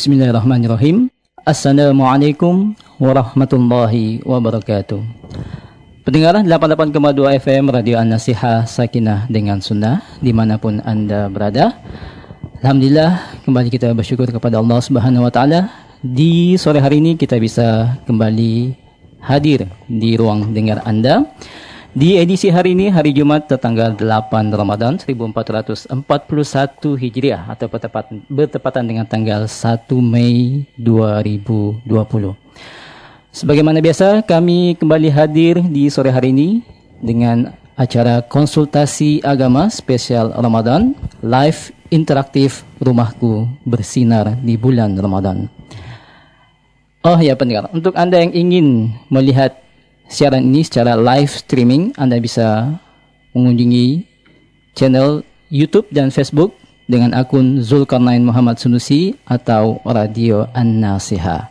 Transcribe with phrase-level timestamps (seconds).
[0.00, 1.12] Bismillahirrahmanirrahim.
[1.44, 4.96] Assalamualaikum warahmatullahi wabarakatuh.
[6.08, 11.76] Pendengaran 88,2 FM Radio An-Nasihah Sakinah dengan Sunnah di mana pun Anda berada.
[12.64, 15.68] Alhamdulillah kembali kita bersyukur kepada Allah Subhanahu Wa Taala
[16.00, 18.72] di sore hari ini kita bisa kembali
[19.20, 21.28] hadir di ruang dengar Anda.
[21.90, 25.90] Di edisi hari ini, hari Jumat tertanggal 8 Ramadan 1441
[26.94, 31.82] Hijriah atau bertepatan, bertepatan dengan tanggal 1 Mei 2020.
[33.34, 36.62] Sebagaimana biasa, kami kembali hadir di sore hari ini
[37.02, 40.94] dengan acara konsultasi agama spesial Ramadan,
[41.26, 45.50] live interaktif Rumahku Bersinar di bulan Ramadan.
[47.02, 49.58] Oh ya pendengar, untuk Anda yang ingin melihat
[50.10, 52.74] siaran ini secara live streaming, Anda bisa
[53.30, 54.02] mengunjungi
[54.74, 56.58] channel YouTube dan Facebook
[56.90, 61.46] dengan akun Zulkarnain Muhammad Sunusi atau Radio An-Nasiha.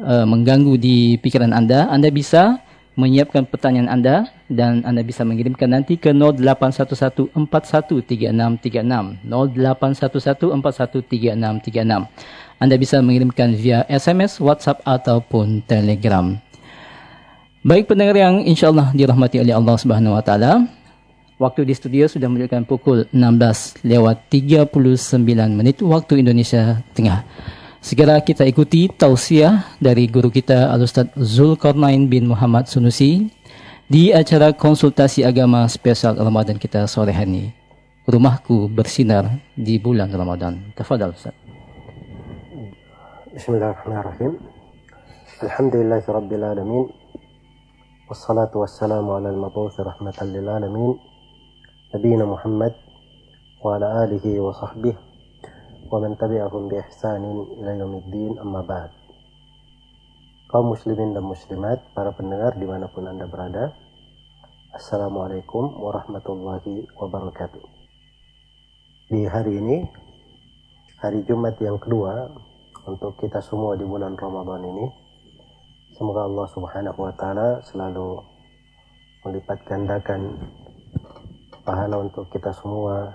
[0.00, 5.96] uh, mengganggu di pikiran anda, anda bisa menyiapkan pertanyaan anda dan anda bisa mengirimkan nanti
[5.96, 7.32] ke 0811413636
[9.24, 12.04] 0811413636
[12.62, 16.38] Anda bisa mengirimkan via SMS, WhatsApp ataupun Telegram.
[17.66, 20.62] Baik pendengar yang insyaallah dirahmati oleh Allah Subhanahu wa taala,
[21.40, 25.16] Waktu di studio sudah menunjukkan pukul 16 lewat 39
[25.56, 27.24] menit waktu Indonesia Tengah.
[27.82, 33.26] Segera kita ikuti tausiah dari guru kita Al-Ustaz Zulkarnain bin Muhammad Sunusi
[33.90, 37.44] di acara konsultasi agama spesial Ramadan kita sore hari ini.
[38.06, 39.26] Rumahku bersinar
[39.58, 40.74] di bulan Ramadan.
[40.78, 41.34] Tafadhal Ustaz.
[43.32, 44.36] Bismillahirrahmanirrahim.
[45.42, 46.86] Alhamdulillahirabbil alamin.
[48.06, 51.11] Wassalatu wassalamu ala al-mab'uts rahmatan lil alamin.
[51.92, 52.72] نبينا محمد
[53.60, 54.96] وعلى آله وصحبه
[55.92, 57.24] ومن تبعهم بإحسان
[57.60, 58.90] إلى يوم الدين أما بعد
[60.48, 63.76] kaum muslimin dan muslimat, para pendengar di mana pun Anda berada,
[64.72, 67.60] Assalamualaikum warahmatullahi wabarakatuh.
[69.12, 69.84] Di hari ini,
[70.96, 72.24] hari Jumat yang kedua
[72.88, 74.88] untuk kita semua di bulan Ramadan ini,
[75.92, 78.20] semoga Allah subhanahu wa ta'ala selalu
[79.28, 80.40] melipat gandakan
[81.62, 83.14] pahala untuk kita semua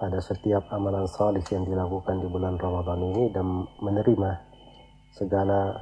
[0.00, 4.32] pada setiap amalan salih yang dilakukan di bulan Ramadan ini dan menerima
[5.12, 5.76] segala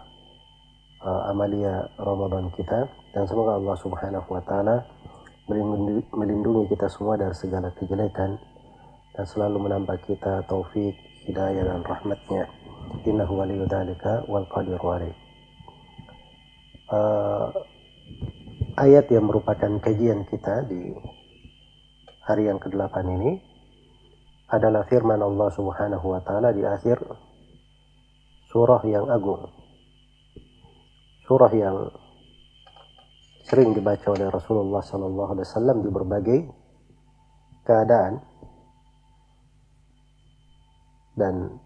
[1.07, 4.83] uh, amalia Ramadan kita dan semoga Allah Subhanahu wa taala
[5.49, 8.37] melindungi kita semua dari segala kejelekan
[9.15, 12.45] dan selalu menambah kita taufik, hidayah dan rahmatnya.
[13.07, 14.79] Innahu waliyu dzalika wal qadir
[16.89, 17.53] Uh,
[18.81, 20.97] ayat yang merupakan kajian kita di
[22.29, 23.41] hari yang ke-8 ini
[24.53, 27.01] adalah firman Allah Subhanahu wa taala di akhir
[28.53, 29.49] surah yang agung.
[31.25, 31.89] Surah yang
[33.49, 36.39] sering dibaca oleh Rasulullah sallallahu alaihi wasallam di berbagai
[37.65, 38.21] keadaan
[41.17, 41.57] dan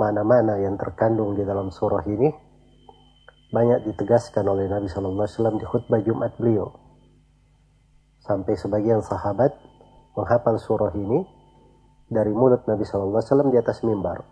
[0.00, 2.32] mana-mana yang terkandung di dalam surah ini
[3.52, 6.89] banyak ditegaskan oleh Nabi sallallahu alaihi wasallam di khutbah Jumat beliau
[8.24, 9.56] sampai sebagian sahabat
[10.16, 11.24] menghafal surah ini
[12.10, 14.26] dari mulut Nabi Wasallam di atas mimbar.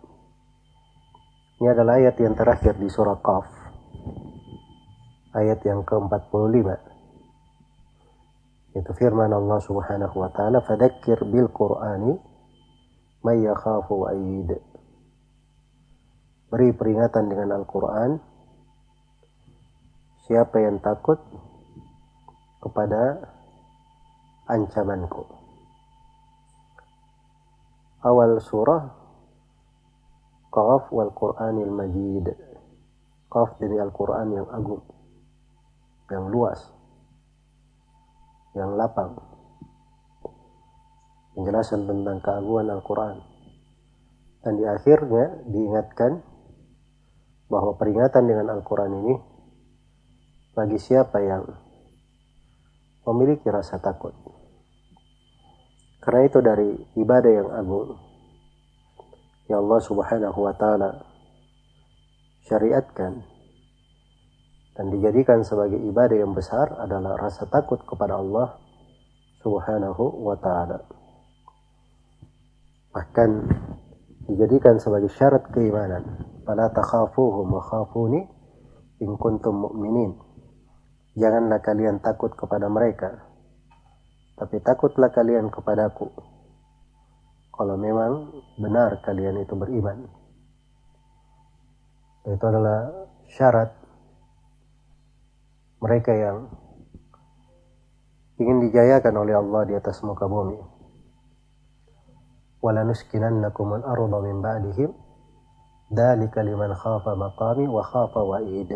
[1.59, 3.47] Ini adalah ayat yang terakhir di surah Qaf.
[5.35, 6.69] Ayat yang ke-45.
[8.79, 12.15] Itu firman Allah Subhanahu wa taala, "Fadzakir bil Qur'ani
[13.27, 14.55] may yakhafu wa'id."
[16.49, 18.23] Beri peringatan dengan Al-Qur'an
[20.31, 21.19] siapa yang takut
[22.63, 23.35] kepada
[24.49, 25.23] ancamanku.
[28.03, 28.83] Awal surah
[30.49, 32.27] Qaf wal Qur'anil Majid.
[33.29, 34.81] Qaf dari Al-Quran yang agung,
[36.09, 36.73] yang luas,
[38.57, 39.21] yang lapang.
[41.37, 43.21] Penjelasan tentang keagungan Al-Quran.
[44.41, 46.25] Dan di akhirnya diingatkan
[47.53, 49.15] bahwa peringatan dengan Al-Quran ini
[50.57, 51.45] bagi siapa yang
[53.05, 54.28] memiliki rasa takut.
[56.09, 58.01] Karena itu dari ibadah yang agung
[59.45, 61.05] yang Allah Subhanahu wa taala
[62.49, 63.29] syariatkan
[64.73, 68.57] dan dijadikan sebagai ibadah yang besar adalah rasa takut kepada Allah
[69.45, 70.81] Subhanahu wa taala.
[72.97, 73.31] Bahkan
[74.33, 76.25] dijadikan sebagai syarat keimanan.
[76.49, 78.25] Fala takhafuhum wa khafuni
[79.05, 80.17] in kuntum mu'minin.
[81.21, 83.28] Janganlah kalian takut kepada mereka,
[84.39, 86.15] tapi takutlah kalian kepadaku.
[87.51, 90.07] Kalau memang benar kalian itu beriman.
[92.23, 93.75] Itu adalah syarat
[95.83, 96.47] mereka yang
[98.39, 100.59] ingin dijayakan oleh Allah di atas muka bumi.
[102.63, 104.91] Al-arda min ba'dihim
[105.91, 108.71] dalika liman khafa maqami wa khafa wa'id.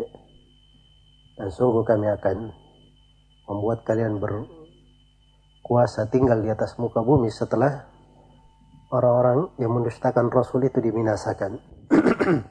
[1.39, 2.51] Dan sungguh kami akan
[3.47, 4.19] membuat kalian
[5.63, 7.87] berkuasa tinggal di atas muka bumi setelah
[8.91, 11.55] orang-orang yang mendustakan Rasul itu diminasakan.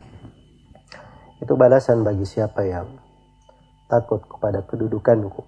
[1.44, 2.88] itu balasan bagi siapa yang
[3.92, 5.44] takut kepada kedudukanku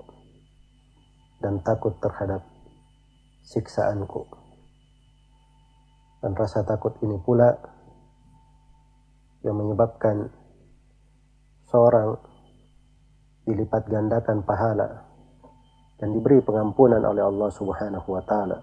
[1.41, 2.45] dan takut terhadap
[3.49, 4.29] siksaanku.
[6.21, 7.49] Dan rasa takut ini pula
[9.41, 10.29] yang menyebabkan
[11.73, 12.13] seorang
[13.49, 15.14] dilipat gandakan pahala
[15.99, 18.59] dan diberi pengampunan oleh Allah Subhanahu wa taala.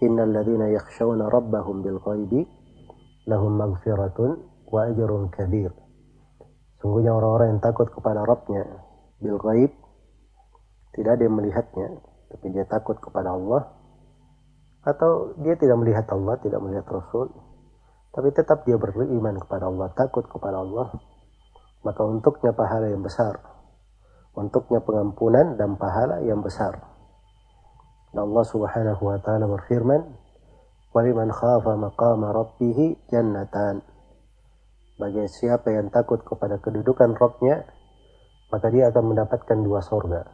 [0.00, 2.48] Innal ladzina yakhshawna rabbahum bil ghaibi
[3.28, 4.40] lahum maghfiratun
[4.70, 5.70] wa ajrun kabir.
[6.80, 8.64] Sungguhnya orang-orang yang takut kepada Rabbnya
[9.20, 9.72] bil ghaib
[10.96, 12.00] tidak yang melihatnya,
[12.32, 13.76] tapi dia takut kepada Allah
[14.80, 17.28] atau dia tidak melihat Allah, tidak melihat Rasul,
[18.16, 20.88] tapi tetap dia beriman kepada Allah, takut kepada Allah,
[21.84, 23.38] maka untuknya pahala yang besar,
[24.34, 26.78] untuknya pengampunan dan pahala yang besar.
[28.10, 30.02] Dan Allah Subhanahu wa taala berfirman,
[30.90, 33.86] "Waliman khafa maqama rabbih jannatan."
[35.00, 37.64] Bagi siapa yang takut kepada kedudukan Rabbnya,
[38.52, 40.28] maka dia akan mendapatkan dua sorga.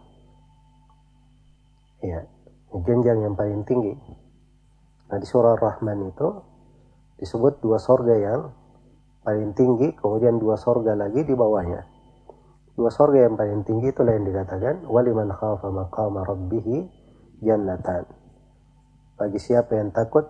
[2.03, 2.27] Ya,
[2.75, 3.95] jenjang yang paling tinggi.
[5.07, 6.29] Nah di surah Rahman itu
[7.23, 8.51] disebut dua sorga yang
[9.23, 11.96] paling tinggi, kemudian dua sorga lagi di bawahnya.
[12.76, 16.84] Dua sorga yang paling tinggi itulah yang dikatakan waliman khafa maqama rabbihi
[17.40, 18.05] jannatan.
[19.17, 20.28] Bagi siapa yang takut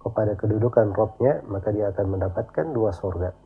[0.00, 3.36] kepada kedudukan Robnya, maka dia akan mendapatkan dua sorga.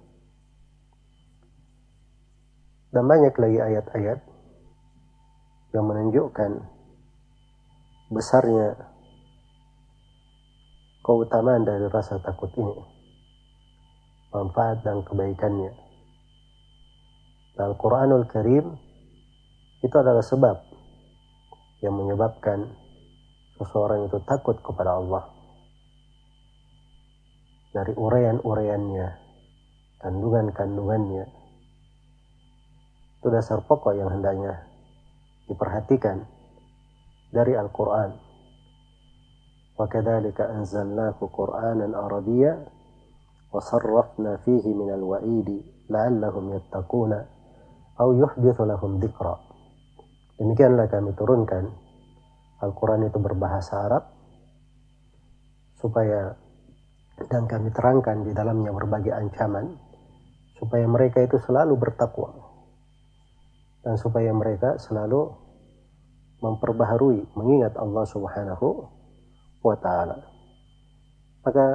[2.95, 4.19] Dan banyak lagi ayat-ayat
[5.75, 6.63] yang menunjukkan
[8.15, 8.79] besarnya
[11.03, 12.79] keutamaan dari rasa takut ini,
[14.31, 15.88] manfaat dan kebaikannya.
[17.59, 18.71] Nah, Al-Quranul Karim
[19.83, 20.63] itu adalah sebab
[21.83, 22.71] yang menyebabkan
[23.59, 25.27] seseorang itu takut kepada Allah.
[27.75, 29.09] Dari uraian-uraiannya,
[29.99, 31.27] kandungan-kandungannya,
[33.19, 34.63] itu dasar pokok yang hendaknya
[35.51, 36.23] diperhatikan
[37.35, 38.31] dari Al-Quran.
[39.79, 42.67] وكذلك أنزلناه قرآنا wa
[43.55, 45.49] وصرفنا فيه من الوعيد
[45.87, 47.38] لعلهم يتقون
[47.99, 49.35] au yuhditsu lahum dzikra.
[50.39, 51.67] Demikianlah kami turunkan
[52.63, 54.05] Al-Qur'an itu berbahasa Arab
[55.79, 56.35] supaya
[57.27, 59.75] dan kami terangkan di dalamnya berbagai ancaman
[60.59, 62.31] supaya mereka itu selalu bertakwa
[63.83, 65.35] dan supaya mereka selalu
[66.39, 68.87] memperbaharui mengingat Allah Subhanahu
[69.63, 70.19] wa taala.
[71.43, 71.67] Maka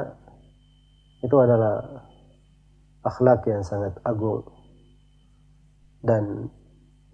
[1.24, 1.84] itu adalah
[3.04, 4.44] akhlak yang sangat agung
[6.04, 6.52] dan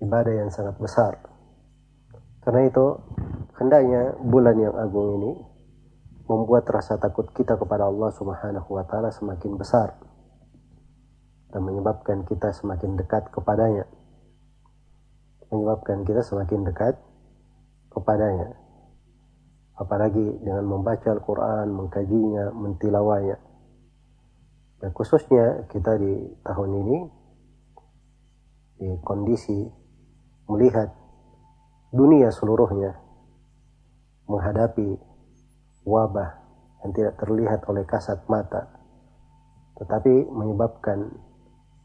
[0.02, 1.22] ibadah yang sangat besar.
[2.42, 2.86] Karena itu
[3.62, 5.32] hendaknya bulan yang agung ini
[6.26, 9.94] membuat rasa takut kita kepada Allah Subhanahu wa taala semakin besar
[11.54, 13.86] dan menyebabkan kita semakin dekat kepadanya.
[15.54, 16.98] Menyebabkan kita semakin dekat
[17.94, 18.70] kepadanya
[19.80, 23.40] apalagi dengan membaca Al-Quran, mengkajinya, mentilawanya.
[24.80, 26.98] Dan khususnya kita di tahun ini
[28.80, 29.68] di kondisi
[30.48, 30.90] melihat
[31.92, 32.96] dunia seluruhnya
[34.26, 34.96] menghadapi
[35.84, 36.30] wabah
[36.82, 38.80] yang tidak terlihat oleh kasat mata
[39.80, 41.08] tetapi menyebabkan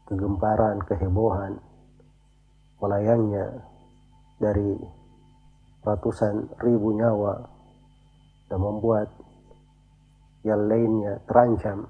[0.05, 1.57] kegemparan, kehebohan
[2.83, 3.65] melayangnya
[4.37, 4.75] dari
[5.81, 7.47] ratusan ribu nyawa
[8.51, 9.09] dan membuat
[10.45, 11.89] yang lainnya terancam.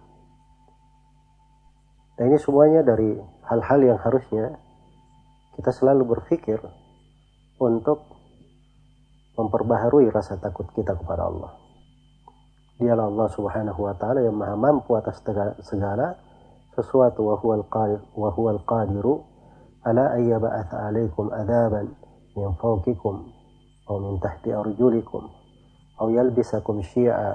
[2.16, 3.20] Dan ini semuanya dari
[3.52, 4.56] hal-hal yang harusnya
[5.56, 6.60] kita selalu berpikir
[7.64, 8.04] untuk
[9.40, 11.52] memperbaharui rasa takut kita kepada Allah.
[12.76, 15.24] Dialah Allah Subhanahu wa taala yang Maha mampu atas
[15.64, 16.20] segala
[16.76, 19.24] sesuatu wa huwal qadir wa huwal qadiru
[19.88, 21.96] ala ayyaba'ath 'alaikum adzaban
[22.36, 23.32] min fawqikum
[23.88, 25.24] aw min tahti arjulikum
[26.04, 27.32] aw yalbisakum syi'a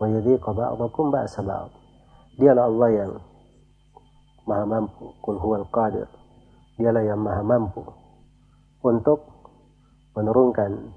[0.00, 1.68] wa yadhiqa ba'dakum ba'sa ba'd.
[2.40, 3.12] Dialah Allah yang
[4.48, 6.08] Maha mampu, kul huwal qadir
[6.78, 7.82] dialah yang maha mampu
[8.86, 9.26] untuk
[10.14, 10.94] menurunkan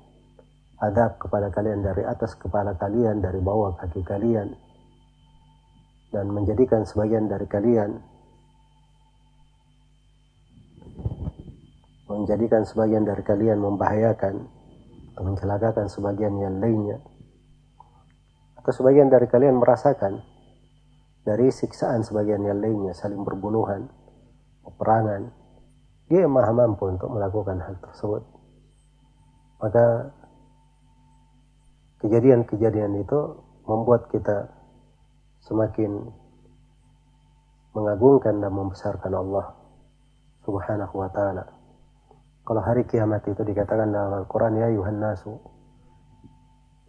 [0.77, 4.53] adab kepada kalian dari atas kepala kalian dari bawah kaki kalian
[6.13, 7.97] dan menjadikan sebagian dari kalian
[12.05, 14.45] menjadikan sebagian dari kalian membahayakan
[15.17, 17.01] atau mencelakakan sebagian yang lainnya
[18.61, 20.21] atau sebagian dari kalian merasakan
[21.25, 23.89] dari siksaan sebagian yang lainnya saling berbunuhan
[24.61, 25.40] peperangan
[26.11, 28.19] dia yang maha mampu untuk melakukan hal tersebut.
[29.63, 30.11] Maka
[32.03, 34.51] kejadian-kejadian itu membuat kita
[35.47, 36.11] semakin
[37.71, 39.55] mengagungkan dan membesarkan Allah
[40.43, 41.47] subhanahu wa ta'ala.
[42.43, 45.39] Kalau hari kiamat itu dikatakan dalam Al-Quran ya ayuhan nasu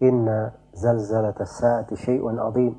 [0.03, 2.75] inna as-sa'ati syai'un azim.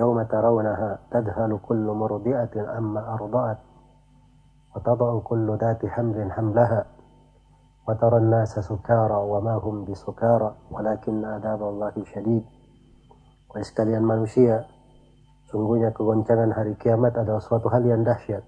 [0.00, 3.65] Yawma tarawnaha tadhalu kullu murdi'atin amma arda'at
[4.76, 6.84] wa tada'u kullu dhati hamlin hamlaha
[7.88, 12.44] wa tara an-nasa sukara wa ma hum bisukara walakin adab Allah syadid
[13.48, 14.68] wa sekalian manusia
[15.48, 18.42] sungguhnya kegoncangan hari kiamat adalah suatu hal yang dahsyat.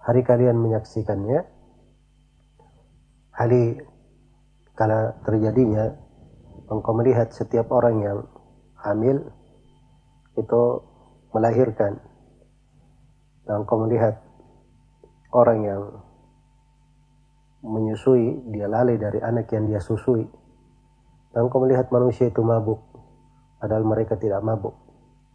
[0.00, 1.44] Hari kalian menyaksikannya
[3.36, 3.84] hari
[4.74, 5.92] kala terjadinya
[6.72, 8.18] engkau melihat setiap orang yang
[8.80, 9.28] hamil
[10.40, 10.62] itu
[11.36, 12.00] melahirkan.
[13.44, 14.29] Dan engkau melihat
[15.34, 15.82] orang yang
[17.60, 20.24] menyusui dia lalai dari anak yang dia susui
[21.30, 22.80] dan engkau melihat manusia itu mabuk
[23.60, 24.74] padahal mereka tidak mabuk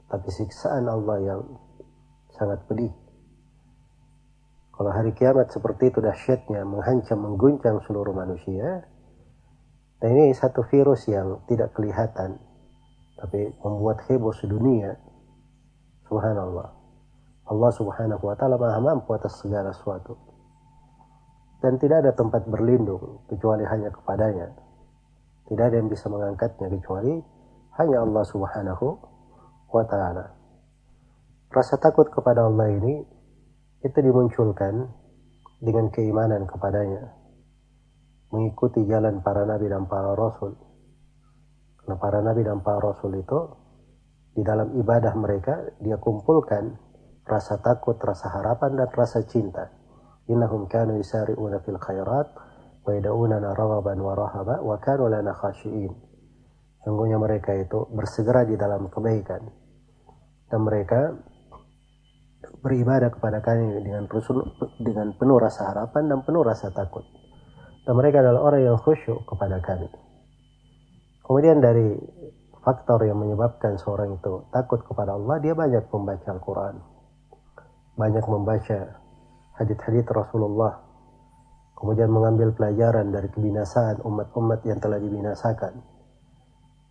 [0.10, 1.42] tapi siksaan Allah yang
[2.34, 2.92] sangat pedih
[4.76, 8.84] kalau hari kiamat seperti itu dahsyatnya menghancam, mengguncang seluruh manusia.
[10.04, 12.36] Dan ini satu virus yang tidak kelihatan,
[13.16, 15.00] tapi membuat heboh sedunia.
[16.12, 16.75] Subhanallah.
[17.46, 20.18] Allah subhanahu wa ta'ala maha mampu atas segala sesuatu.
[21.62, 24.50] Dan tidak ada tempat berlindung kecuali hanya kepadanya.
[25.46, 27.22] Tidak ada yang bisa mengangkatnya kecuali
[27.78, 28.88] hanya Allah subhanahu
[29.70, 30.26] wa ta'ala.
[31.54, 33.06] Rasa takut kepada Allah ini
[33.86, 34.90] itu dimunculkan
[35.62, 37.26] dengan keimanan kepadanya
[38.34, 40.58] mengikuti jalan para nabi dan para rasul
[41.80, 43.40] karena para nabi dan para rasul itu
[44.36, 46.76] di dalam ibadah mereka dia kumpulkan
[47.26, 49.74] rasa takut, rasa harapan dan rasa cinta
[50.30, 52.28] innahum kanu yusari'una fil khairat
[52.86, 55.94] wa yad'unana raghaban wa rahaba wa kanu lana khashi'in
[56.86, 59.42] sungguhnya mereka itu bersegera di dalam kebaikan
[60.50, 61.14] dan mereka
[62.62, 64.06] beribadah kepada kami dengan
[64.82, 67.06] dengan penuh rasa harapan dan penuh rasa takut.
[67.86, 69.86] Dan mereka adalah orang yang khusyuk kepada kami.
[71.22, 71.94] Kemudian dari
[72.66, 76.95] faktor yang menyebabkan seorang itu takut kepada Allah, dia banyak membaca Al-Quran.
[77.96, 78.80] Banyak membaca
[79.60, 80.84] hadith-hadith Rasulullah.
[81.76, 85.74] Kemudian mengambil pelajaran dari kebinasaan umat-umat yang telah dibinasakan.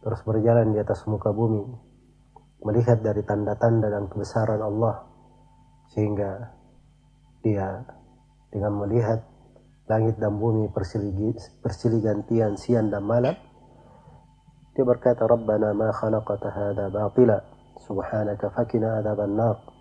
[0.04, 1.64] Terus berjalan di atas muka bumi.
[2.64, 5.04] Melihat dari tanda-tanda dan kebesaran Allah
[5.92, 6.52] sehingga
[7.44, 7.84] dia
[8.48, 9.20] dengan melihat
[9.84, 13.36] langit dan bumi bersilih gantian siang dan malam
[14.72, 17.36] dia berkata Rabbana ma khalaqata hadha batila
[17.84, 19.73] subhanaka fakina adzaban nar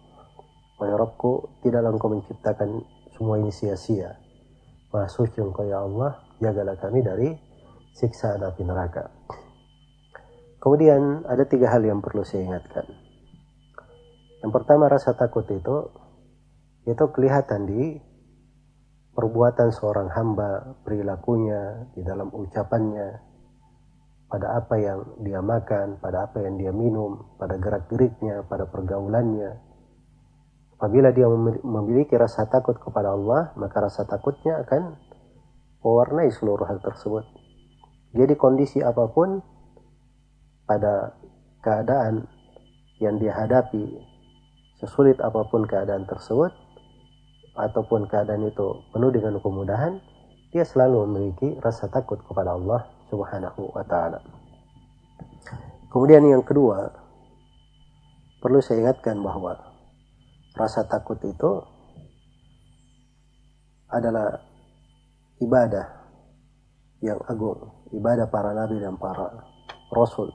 [0.81, 2.69] Wahai Rabbku tidaklah engkau menciptakan
[3.13, 4.17] semua ini sia-sia
[4.89, 7.29] Maha suci engkau ya Allah jagalah kami dari
[7.93, 9.09] siksa api neraka
[10.63, 12.87] Kemudian ada tiga hal yang perlu saya ingatkan.
[14.39, 15.91] Yang pertama rasa takut itu
[16.87, 17.99] itu kelihatan di
[19.11, 23.19] perbuatan seorang hamba, perilakunya, di dalam ucapannya,
[24.31, 29.72] pada apa yang dia makan, pada apa yang dia minum, pada gerak-geriknya, pada pergaulannya.
[30.83, 31.31] Apabila dia
[31.63, 34.99] memiliki rasa takut kepada Allah, maka rasa takutnya akan
[35.79, 37.23] mewarnai seluruh hal tersebut.
[38.11, 39.39] Jadi kondisi apa pun
[40.67, 41.15] pada
[41.63, 42.27] keadaan
[42.99, 43.95] yang dia hadapi,
[44.83, 46.51] sesulit apa pun keadaan tersebut,
[47.55, 50.03] ataupun keadaan itu penuh dengan kemudahan,
[50.51, 54.19] dia selalu memiliki rasa takut kepada Allah Subhanahu wa taala.
[55.87, 56.91] Kemudian yang kedua,
[58.43, 59.72] perlu saya ingatkan bahwa
[60.53, 61.51] rasa takut itu
[63.89, 64.41] adalah
[65.41, 65.85] ibadah
[67.03, 69.43] yang agung, ibadah para nabi dan para
[69.93, 70.31] rasul.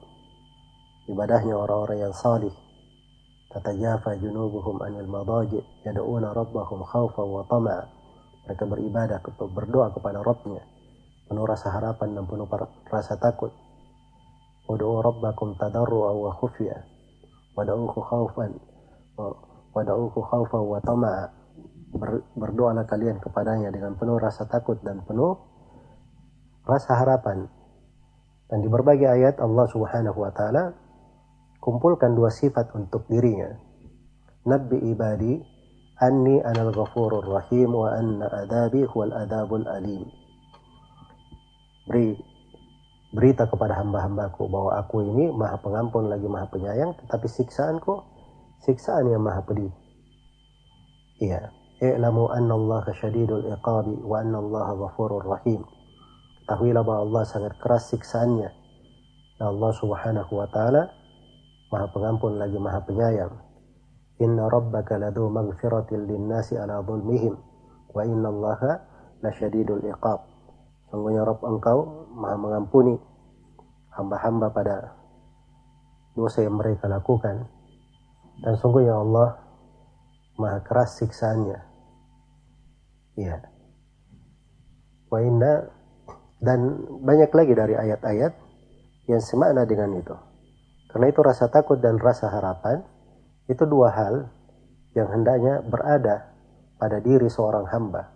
[1.09, 2.53] Ibadahnya orang-orang yang salih,
[3.49, 7.89] tatajafa junubuhum anil madaji yad'una rabbahum khawfa wa tama'a
[8.45, 9.17] mereka beribadah
[9.53, 10.61] berdoa kepada Rabbnya
[11.29, 12.49] penuh rasa harapan dan penuh
[12.89, 13.53] rasa takut.
[14.65, 16.81] Wadu'u rabbakum tadarru'a wa khufya.
[17.53, 18.57] Wadu'uhu khawfan.
[19.79, 21.25] Wadu'uhu khawfan wa tama'a.
[22.35, 25.39] Berdoalah kalian kepadanya dengan penuh rasa takut dan penuh
[26.67, 27.47] rasa harapan.
[28.49, 30.75] Dan di berbagai ayat Allah Subhanahu wa taala
[31.63, 33.55] kumpulkan dua sifat untuk dirinya.
[34.45, 35.37] Nabi ibadi
[35.99, 40.05] anni anal ghafurur rahim wa anna adabi huwal adabul alim.
[41.89, 42.13] Beri
[43.09, 48.05] berita kepada hamba-hambaku bahwa aku ini maha pengampun lagi maha penyayang tetapi siksaanku
[48.63, 49.71] siksaan yang maha pedih.
[51.19, 51.51] Iya.
[51.79, 55.63] I'lamu anna Allah syadidul iqabi wa anna Allah ghafurur rahim.
[56.43, 58.51] Ketahuilah bahwa Allah sangat keras siksaannya.
[59.39, 60.91] Dan Allah subhanahu wa ta'ala
[61.71, 63.31] maha pengampun lagi maha penyayang.
[64.19, 67.39] Inna rabbaka ladu maghfiratil linnasi ala dhulmihim.
[67.95, 68.83] Wa inna Allah
[69.23, 70.19] lasyadidul iqab.
[70.91, 72.99] Sungguhnya Rob engkau maha mengampuni
[73.95, 74.99] hamba-hamba pada
[76.11, 77.47] dosa yang mereka lakukan.
[78.39, 79.39] Dan sungguhnya Allah
[80.39, 81.59] maha keras siksaannya.
[83.19, 83.43] Ya.
[85.11, 85.67] Wa inna
[86.39, 88.33] dan banyak lagi dari ayat-ayat
[89.11, 90.15] yang semakna dengan itu.
[90.89, 92.81] Karena itu rasa takut dan rasa harapan
[93.51, 94.15] itu dua hal
[94.95, 96.31] yang hendaknya berada
[96.79, 98.09] pada diri seorang hamba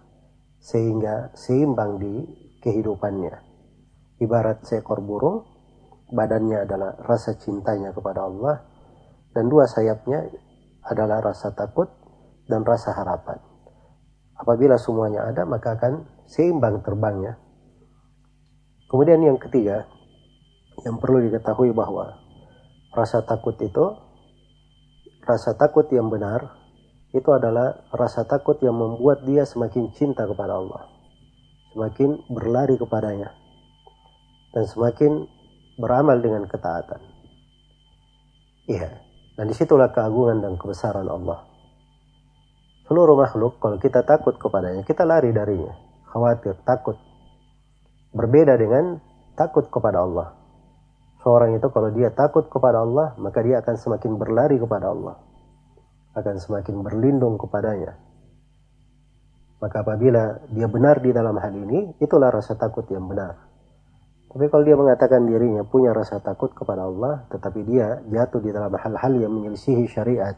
[0.64, 2.24] sehingga seimbang di
[2.64, 3.36] kehidupannya.
[4.24, 5.44] Ibarat seekor burung,
[6.16, 8.64] badannya adalah rasa cintanya kepada Allah,
[9.34, 10.30] dan dua sayapnya
[10.86, 11.90] adalah rasa takut
[12.48, 13.42] dan rasa harapan.
[14.38, 17.38] Apabila semuanya ada, maka akan seimbang terbangnya.
[18.90, 19.90] Kemudian yang ketiga,
[20.86, 22.18] yang perlu diketahui bahwa
[22.94, 23.86] rasa takut itu,
[25.26, 26.54] rasa takut yang benar,
[27.14, 30.94] itu adalah rasa takut yang membuat dia semakin cinta kepada Allah
[31.74, 33.34] semakin berlari kepadanya
[34.54, 35.26] dan semakin
[35.82, 37.02] beramal dengan ketaatan.
[38.70, 38.94] Iya,
[39.34, 41.46] dan di situlah keagungan dan kebesaran Allah.
[42.86, 45.72] Seluruh makhluk, kalau kita takut kepadanya, kita lari darinya.
[46.12, 47.00] Khawatir, takut.
[48.14, 49.02] Berbeda dengan
[49.34, 50.36] takut kepada Allah.
[51.24, 55.18] Seorang itu kalau dia takut kepada Allah, maka dia akan semakin berlari kepada Allah.
[56.14, 57.98] Akan semakin berlindung kepadanya
[59.64, 63.53] maka apabila dia benar di dalam hal ini, itulah rasa takut yang benar.
[64.34, 68.74] Tapi kalau dia mengatakan dirinya punya rasa takut kepada Allah, tetapi dia jatuh di dalam
[68.74, 70.34] hal-hal yang menyelisihi syariat,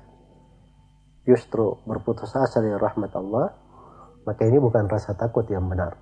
[1.24, 3.56] justru berputus asa dari rahmat Allah,
[4.28, 5.96] maka ini bukan rasa takut yang benar.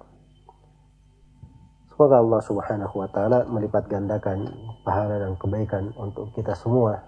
[1.93, 4.49] Semoga Allah Subhanahu wa taala melipat gandakan
[4.81, 7.05] pahala dan kebaikan untuk kita semua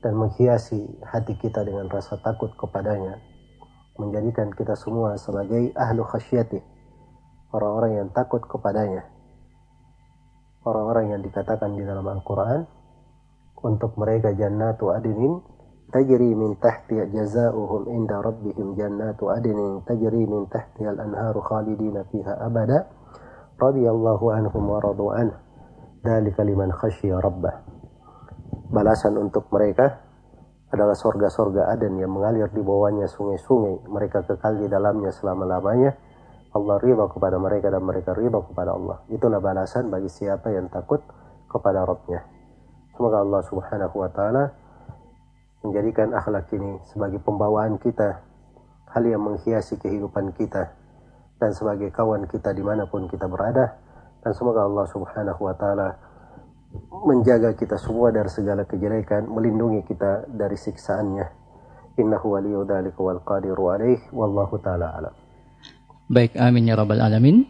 [0.00, 3.20] dan menghiasi hati kita dengan rasa takut kepadanya
[4.00, 6.64] menjadikan kita semua sebagai ahlu khasyati
[7.52, 9.11] orang-orang yang takut kepadanya
[10.66, 12.66] orang-orang yang dikatakan di dalam Al-Quran
[13.62, 15.38] untuk mereka jannatu adinin
[15.94, 22.90] tajri min tahti jazauhum inda rabbihim jannatu adinin tajri min tahti al-anharu khalidina fiha abada
[23.60, 25.36] radiyallahu anhum wa radu anhu
[26.02, 27.62] dalika liman khasyiya rabbah
[28.72, 30.02] balasan untuk mereka
[30.72, 33.92] adalah sorga-sorga Aden yang mengalir di bawahnya sungai-sungai.
[33.92, 35.92] Mereka kekal di dalamnya selama-lamanya.
[36.52, 39.00] Allah ridha kepada mereka dan mereka ridha kepada Allah.
[39.08, 41.00] Itulah balasan bagi siapa yang takut
[41.48, 42.20] kepada Rabbnya.
[42.92, 44.44] Semoga Allah subhanahu wa ta'ala
[45.64, 48.20] menjadikan akhlak ini sebagai pembawaan kita.
[48.92, 50.76] Hal yang menghiasi kehidupan kita.
[51.40, 53.80] Dan sebagai kawan kita di mana pun kita berada.
[54.20, 55.88] Dan semoga Allah subhanahu wa ta'ala
[57.08, 61.40] menjaga kita semua dari segala kejelekan, melindungi kita dari siksaannya.
[61.96, 65.21] Innahu waliyu dzalika wal qadiru alaih wallahu taala alam.
[66.12, 67.48] Baik, amin ya rabbal alamin.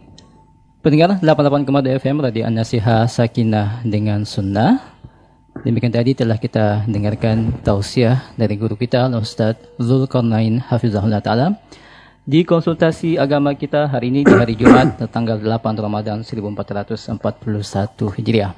[0.87, 4.79] Pendengar 88,2 FM Radio An-Nasiha Sakinah dengan Sunnah.
[5.66, 11.59] Demikian tadi telah kita dengarkan tausiah dari guru kita Ustaz Zulkarnain Hafizahullah Ta'ala
[12.22, 17.18] di konsultasi agama kita hari ini di hari Jumat tanggal 8 Ramadan 1441
[18.14, 18.55] Hijriah.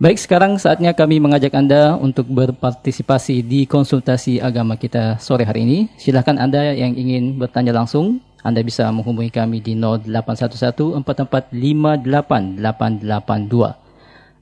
[0.00, 5.78] Baik, sekarang saatnya kami mengajak Anda untuk berpartisipasi di konsultasi agama kita sore hari ini.
[6.00, 10.98] Silahkan Anda yang ingin bertanya langsung, Anda bisa menghubungi kami di 0811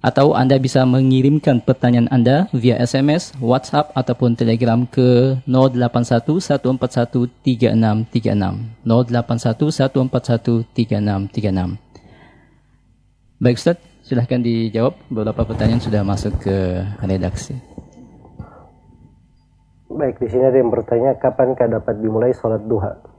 [0.01, 6.41] Atau Anda bisa mengirimkan pertanyaan Anda via SMS, WhatsApp, ataupun Telegram ke 081
[13.41, 14.99] Baik Ustaz, Silahkan dijawab.
[15.07, 17.55] Beberapa pertanyaan sudah masuk ke redaksi.
[19.87, 23.10] Baik, di sini ada yang bertanya kapankah dapat dimulai sholat duha?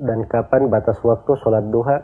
[0.00, 2.00] Dan kapan batas waktu sholat duha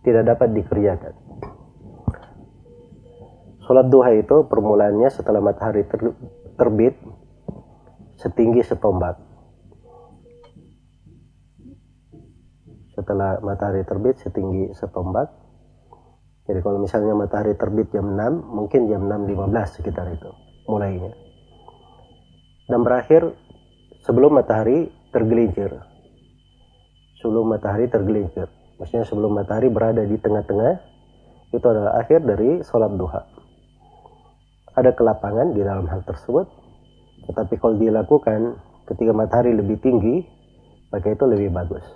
[0.00, 1.14] tidak dapat dikerjakan.
[3.64, 6.00] Sholat duha itu permulaannya setelah matahari ter
[6.56, 6.96] terbit
[8.16, 9.16] setinggi setombak.
[12.96, 15.28] Setelah matahari terbit setinggi setombak.
[16.44, 18.20] Jadi kalau misalnya matahari terbit jam 6,
[18.52, 20.28] mungkin jam 6.15 sekitar itu
[20.68, 21.12] mulainya.
[22.68, 23.32] Dan berakhir
[24.04, 25.70] sebelum matahari tergelincir.
[27.22, 28.50] Sebelum matahari tergelincir.
[28.82, 30.94] Maksudnya sebelum matahari berada di tengah-tengah,
[31.54, 33.22] itu adalah akhir dari sholat duha
[34.74, 36.50] ada kelapangan di dalam hal tersebut
[37.30, 38.58] tetapi kalau dilakukan
[38.90, 40.26] ketika matahari lebih tinggi
[40.90, 41.86] maka itu lebih bagus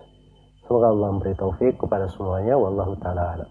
[0.64, 3.50] semoga Allah memberi taufik kepada semuanya wallahu taala alam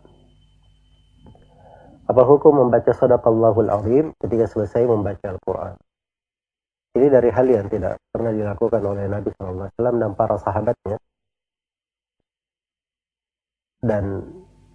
[2.08, 5.75] apa hukum membaca sadaqallahul azim ketika selesai membaca Al-Quran
[6.98, 10.98] ini dari hal yang tidak pernah dilakukan oleh Nabi SAW dan para sahabatnya
[13.86, 14.26] dan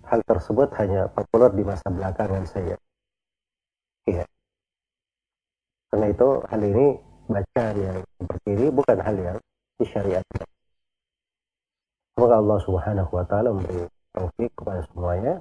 [0.07, 2.77] hal tersebut hanya populer di masa belakangan saya.
[4.07, 4.25] Iya.
[5.91, 6.87] Karena itu hal ini
[7.29, 9.39] bacaan yang seperti ini bukan hal yang
[9.77, 10.47] disyariatkan.
[12.13, 15.35] Semoga Allah Subhanahu wa taala memberi taufik kepada semuanya.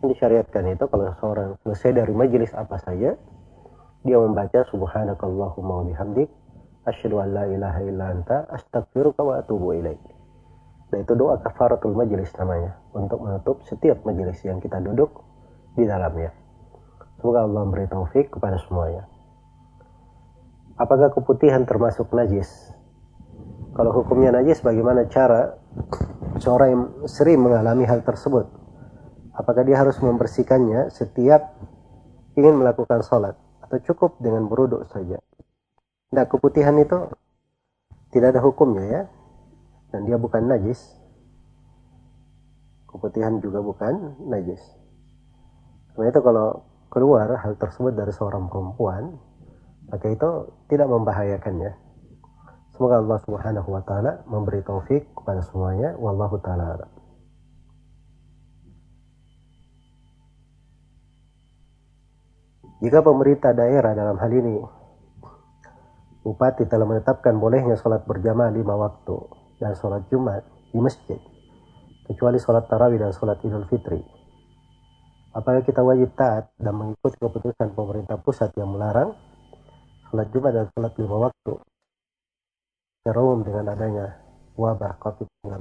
[0.00, 3.20] Disyariatkan itu kalau seorang selesai dari majelis apa saja,
[4.00, 6.28] dia membaca subhanakallahumma wa bihamdik
[6.88, 10.00] asyhadu an la ilaha illa anta astaghfiruka wa atubu ilaik.
[10.90, 15.22] Dan itu doa kafaratul majelis namanya untuk menutup setiap majelis yang kita duduk
[15.78, 16.34] di dalamnya.
[17.20, 19.06] Semoga Allah memberi taufik kepada semuanya.
[20.80, 22.48] Apakah keputihan termasuk najis?
[23.76, 25.60] Kalau hukumnya najis, bagaimana cara
[26.40, 28.48] seorang yang sering mengalami hal tersebut?
[29.36, 31.54] Apakah dia harus membersihkannya setiap
[32.34, 33.36] ingin melakukan sholat?
[33.70, 35.22] Atau cukup dengan beruduk saja?
[36.10, 37.06] Nah, keputihan itu
[38.10, 39.02] tidak ada hukumnya ya.
[39.94, 40.98] Dan dia bukan najis.
[42.90, 44.58] Keputihan juga bukan najis.
[45.94, 49.14] Karena itu kalau keluar hal tersebut dari seorang perempuan,
[49.86, 51.70] maka itu tidak membahayakannya.
[52.74, 56.90] Semoga Allah Subhanahu wa taala memberi taufik kepada semuanya wallahu taala
[62.80, 64.56] Jika pemerintah daerah dalam hal ini
[66.20, 69.16] Bupati telah menetapkan bolehnya sholat berjamaah lima waktu
[69.56, 71.16] dan sholat Jumat di masjid,
[72.04, 74.04] kecuali sholat tarawih dan sholat idul fitri.
[75.32, 79.16] Apakah kita wajib taat dan mengikuti keputusan pemerintah pusat yang melarang
[80.12, 81.52] sholat Jumat dan sholat lima waktu
[83.00, 84.06] serum dengan adanya
[84.60, 85.56] wabah COVID-19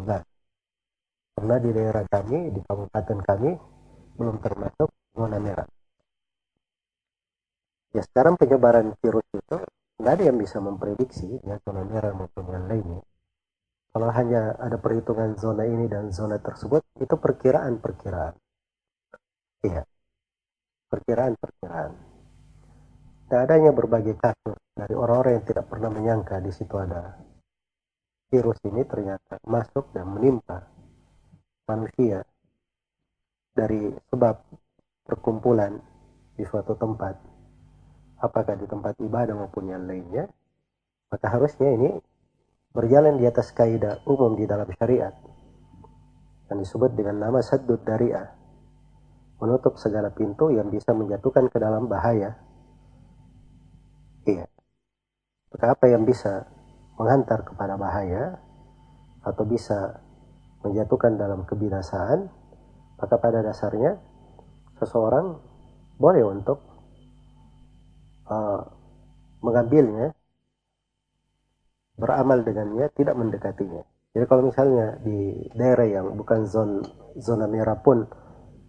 [1.39, 3.51] karena di daerah kami, di kabupaten kami
[4.19, 5.78] belum termasuk zona merah
[7.95, 9.57] ya sekarang penyebaran virus itu
[9.99, 13.01] nggak ada yang bisa memprediksi ya zona merah maupun yang lainnya.
[13.89, 18.35] Kalau hanya ada perhitungan zona ini dan zona tersebut itu perkiraan-perkiraan.
[19.65, 19.83] Iya
[20.89, 21.91] perkiraan-perkiraan.
[23.29, 27.13] Dan adanya berbagai kasus dari orang-orang yang tidak pernah menyangka di situ ada
[28.33, 30.65] virus ini ternyata masuk dan menimpa
[31.69, 32.25] manusia
[33.53, 34.35] dari sebab
[35.05, 35.77] perkumpulan
[36.33, 37.13] di suatu tempat
[38.19, 40.27] apakah di tempat ibadah maupun yang lainnya
[41.09, 41.89] maka harusnya ini
[42.75, 45.15] berjalan di atas kaidah umum di dalam syariat
[46.51, 48.27] yang disebut dengan nama saddud dari'ah
[49.39, 52.37] menutup segala pintu yang bisa menjatuhkan ke dalam bahaya
[54.29, 54.45] Iya.
[55.49, 56.45] Maka apa yang bisa
[56.99, 58.37] menghantar kepada bahaya
[59.25, 60.03] atau bisa
[60.61, 62.29] menjatuhkan dalam kebinasaan,
[62.99, 63.97] maka pada dasarnya
[64.77, 65.39] seseorang
[65.97, 66.61] boleh untuk
[68.29, 68.61] uh,
[69.43, 70.13] mengambilnya,
[71.99, 73.83] beramal dengannya, tidak mendekatinya.
[74.09, 76.81] Jadi kalau misalnya di daerah yang bukan zona
[77.21, 78.09] zona merah pun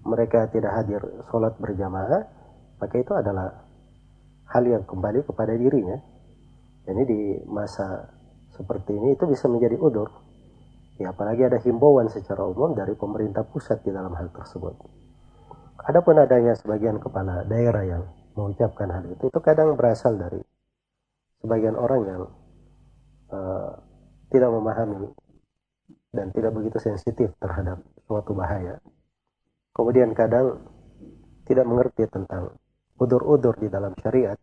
[0.05, 1.01] mereka tidak hadir
[1.33, 2.29] sholat berjamaah,
[2.81, 3.69] maka itu adalah
[4.53, 5.97] hal yang kembali kepada dirinya.
[6.85, 8.09] Jadi di masa
[8.57, 10.09] seperti ini itu bisa menjadi udur.
[11.01, 14.77] Ya, apalagi ada himbauan secara umum dari pemerintah pusat di dalam hal tersebut.
[15.81, 20.41] Adapun adanya sebagian kepala daerah yang mengucapkan hal itu, itu kadang berasal dari
[21.41, 22.23] sebagian orang yang
[23.33, 23.73] uh,
[24.31, 25.11] tidak memahami
[26.11, 28.79] dan tidak begitu sensitif terhadap suatu bahaya.
[29.71, 30.59] Kemudian kadang
[31.47, 32.55] tidak mengerti tentang
[32.99, 34.37] udur-udur di dalam syariat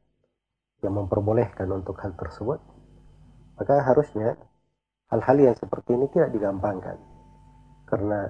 [0.81, 2.59] yang memperbolehkan untuk hal tersebut,
[3.59, 4.35] maka harusnya
[5.11, 6.97] hal-hal yang seperti ini tidak digampangkan.
[7.87, 8.27] Karena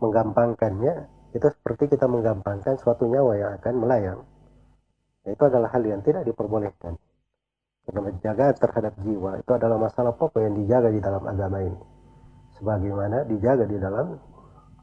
[0.00, 0.94] menggampangkannya
[1.34, 4.20] itu seperti kita menggampangkan suatu nyawa yang akan melayang.
[5.24, 7.00] Itu adalah hal yang tidak diperbolehkan.
[7.84, 11.80] Karena menjaga terhadap jiwa itu adalah masalah pokok yang dijaga di dalam agama ini.
[12.56, 14.16] Sebagaimana dijaga di dalam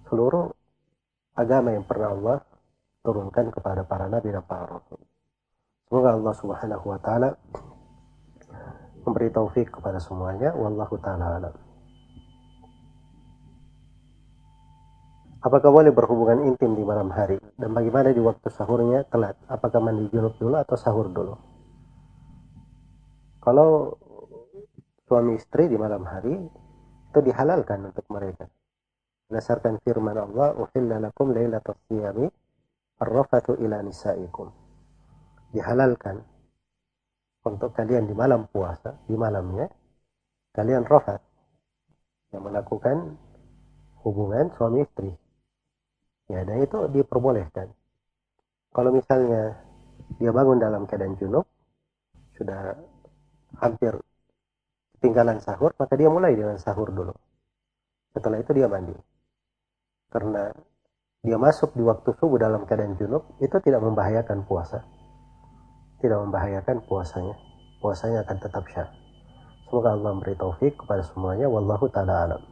[0.10, 0.50] seluruh
[1.38, 2.38] agama yang pernah Allah
[3.02, 5.02] turunkan kepada para nabi dan para rasul.
[5.90, 7.30] Semoga Allah Subhanahu wa taala
[9.02, 11.71] memberi taufik kepada semuanya wallahu taala.
[15.42, 17.42] Apakah boleh berhubungan intim di malam hari?
[17.58, 19.34] Dan bagaimana di waktu sahurnya telat?
[19.50, 21.34] Apakah mandi junub dulu atau sahur dulu?
[23.42, 23.98] Kalau
[25.10, 26.38] suami istri di malam hari
[27.10, 28.46] itu dihalalkan untuk mereka.
[29.26, 32.30] Berdasarkan firman Allah, "Uhilla lakum lailatul siyami
[33.02, 34.46] arrafatu ila nisaikum."
[35.58, 36.22] Dihalalkan
[37.50, 39.66] untuk kalian di malam puasa, di malamnya
[40.54, 41.18] kalian rafat
[42.30, 43.18] yang melakukan
[44.06, 45.10] hubungan suami istri
[46.32, 47.68] Ya, dan itu diperbolehkan.
[48.72, 49.60] Kalau misalnya
[50.16, 51.44] dia bangun dalam keadaan junub,
[52.40, 52.80] sudah
[53.60, 54.00] hampir
[55.04, 57.12] tinggalan sahur, maka dia mulai dengan sahur dulu.
[58.16, 58.96] Setelah itu dia mandi.
[60.08, 60.56] Karena
[61.20, 64.88] dia masuk di waktu subuh dalam keadaan junub, itu tidak membahayakan puasa.
[66.00, 67.36] Tidak membahayakan puasanya.
[67.84, 68.90] Puasanya akan tetap syah.
[69.68, 71.48] Semoga Allah memberi taufik kepada semuanya.
[71.48, 72.51] Wallahu ta'ala alam.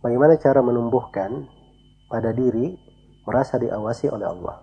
[0.00, 1.44] Bagaimana cara menumbuhkan
[2.08, 2.72] pada diri
[3.28, 4.56] merasa diawasi oleh Allah?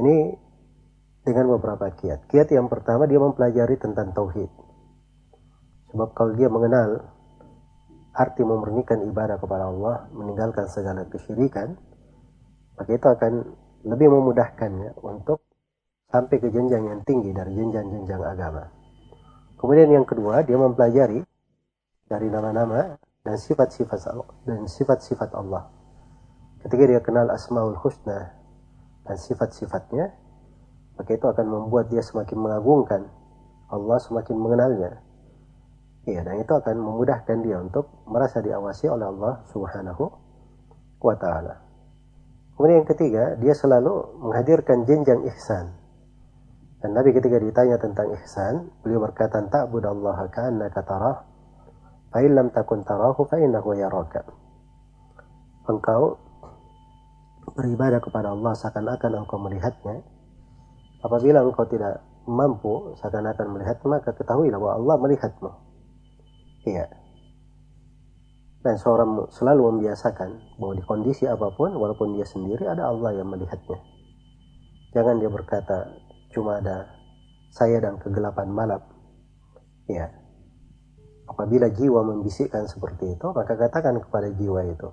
[0.00, 0.16] Ini
[1.20, 2.32] dengan beberapa kiat.
[2.32, 4.48] Kiat yang pertama dia mempelajari tentang tauhid.
[5.92, 7.12] Sebab kalau dia mengenal
[8.16, 11.76] arti memurnikan ibadah kepada Allah, meninggalkan segala kesyirikan,
[12.80, 13.32] maka itu akan
[13.84, 15.44] lebih memudahkannya untuk
[16.08, 18.64] sampai ke jenjang yang tinggi dari jenjang-jenjang agama.
[19.60, 21.20] Kemudian yang kedua, dia mempelajari
[22.08, 24.00] dari nama-nama dan sifat-sifat
[24.48, 25.68] dan sifat-sifat Allah.
[26.64, 28.32] Ketika dia kenal Asmaul Husna
[29.04, 30.12] dan sifat-sifatnya,
[30.96, 33.08] maka itu akan membuat dia semakin mengagungkan
[33.68, 34.92] Allah, semakin mengenalnya.
[36.08, 40.04] Iya, dan itu akan memudahkan dia untuk merasa diawasi oleh Allah Subhanahu
[41.04, 41.60] wa taala.
[42.56, 45.76] Kemudian yang ketiga, dia selalu menghadirkan jenjang ihsan.
[46.80, 51.29] Dan Nabi ketika ditanya tentang ihsan, beliau berkata, "Ta'budallaha ka'annaka tarah
[52.10, 54.26] Fa'in lam takun tarahu fa'innahu yaraka.
[55.70, 56.18] Engkau
[57.54, 60.02] beribadah kepada Allah seakan-akan engkau melihatnya.
[61.00, 65.50] Apabila engkau tidak mampu seakan-akan melihat maka ketahuilah bahwa Allah melihatmu.
[66.66, 66.86] Iya.
[68.60, 73.32] Dan seorang selalu membiasakan bahwa di kondisi apa pun, walaupun dia sendiri, ada Allah yang
[73.32, 73.80] melihatnya.
[74.92, 75.88] Jangan dia berkata,
[76.36, 76.84] cuma ada
[77.56, 78.82] saya dan kegelapan malam.
[79.88, 80.12] Ya,
[81.30, 84.90] Apabila jiwa membisikkan seperti itu, maka katakan kepada jiwa itu,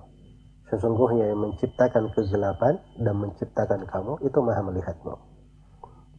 [0.70, 5.18] sesungguhnya yang menciptakan kegelapan dan menciptakan kamu itu maha melihatmu.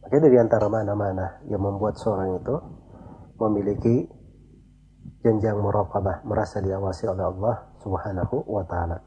[0.03, 2.55] Maka dari antara mana-mana yang membuat seorang itu
[3.39, 4.11] memiliki
[5.23, 8.99] jenjang muraqabah, merasa diawasi oleh Allah Subhanahu wa taala.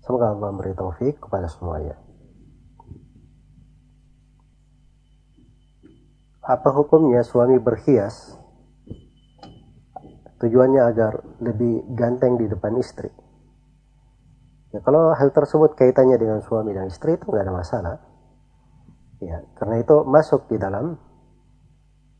[0.00, 2.00] Semoga Allah memberi taufik kepada semuanya.
[6.40, 8.37] Apa hukumnya suami berhias
[10.38, 13.10] Tujuannya agar lebih ganteng di depan istri.
[14.70, 17.96] Ya, kalau hal tersebut kaitannya dengan suami dan istri itu nggak ada masalah.
[19.18, 20.94] Ya, karena itu masuk di dalam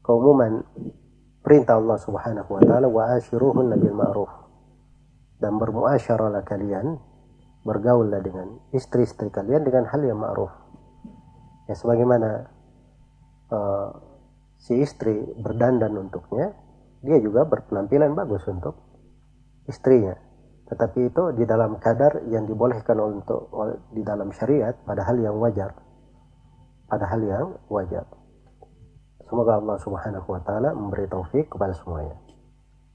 [0.03, 0.65] keumuman
[1.45, 4.33] perintah Allah Subhanahu wa taala wa ashiruhun bil ma'ruf.
[5.39, 6.99] Dan bermuasyarahlah kalian,
[7.63, 10.51] bergaullah dengan istri-istri kalian dengan hal yang ma'ruf.
[11.71, 12.49] Ya sebagaimana
[13.53, 13.89] uh,
[14.59, 16.57] si istri berdandan untuknya,
[17.03, 18.75] dia juga berpenampilan bagus untuk
[19.71, 20.17] istrinya.
[20.69, 23.49] Tetapi itu di dalam kadar yang dibolehkan untuk
[23.95, 25.73] di dalam syariat pada hal yang wajar.
[26.89, 28.05] Pada hal yang wajar.
[29.29, 32.17] Semoga Allah Subhanahu wa taala memberi taufik kepada semuanya.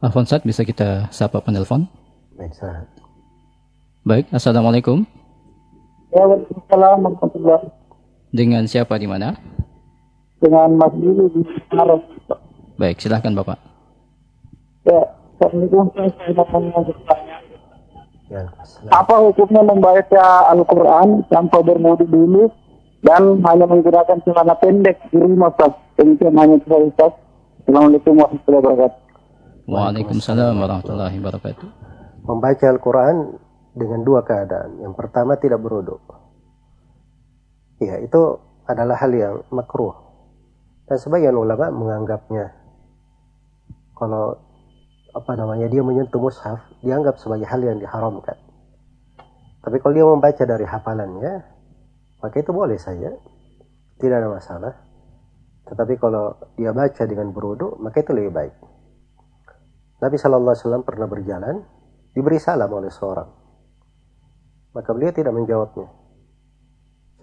[0.01, 1.87] Alfonsat bisa kita sapa penelpon?
[2.35, 2.89] Baik, sah.
[4.03, 5.07] Baik, Assalamualaikum.
[6.13, 7.71] Waalaikumsalam warahmatullahi
[8.33, 9.37] Dengan siapa di mana?
[10.41, 12.03] Dengan Mas Billy di Maros.
[12.75, 13.72] Baik, silahkan Bapak.
[14.83, 14.99] Ya,
[15.39, 16.43] Assalamualaikum saya
[16.83, 17.37] bertanya.
[18.27, 18.43] Ya,
[18.91, 22.51] Apa hukumnya membaca Al-Quran tanpa bermodi dulu
[23.03, 25.71] dan hanya menggunakan celana pendek di rumah Ustaz?
[25.95, 27.11] Demikian hanya saya Ustaz.
[27.63, 28.99] Assalamualaikum warahmatullahi wabarakatuh.
[29.71, 31.69] Waalaikumsalam warahmatullahi wabarakatuh.
[32.27, 33.15] Membaca Al-Quran
[33.71, 34.83] dengan dua keadaan.
[34.83, 36.03] Yang pertama tidak beruduk.
[37.79, 38.21] Ya, itu
[38.67, 39.95] adalah hal yang makruh.
[40.87, 42.51] Dan sebagian ulama menganggapnya
[43.95, 44.35] kalau
[45.13, 48.33] apa namanya dia menyentuh mushaf dianggap sebagai hal yang diharamkan.
[49.63, 51.33] Tapi kalau dia membaca dari hafalannya,
[52.19, 53.13] maka itu boleh saja,
[54.01, 54.73] tidak ada masalah.
[55.69, 58.55] Tetapi kalau dia baca dengan berudu, maka itu lebih baik.
[60.03, 61.55] Nabi Shallallahu Alaihi Wasallam pernah berjalan
[62.11, 63.29] diberi salam oleh seorang.
[64.75, 65.87] Maka beliau tidak menjawabnya.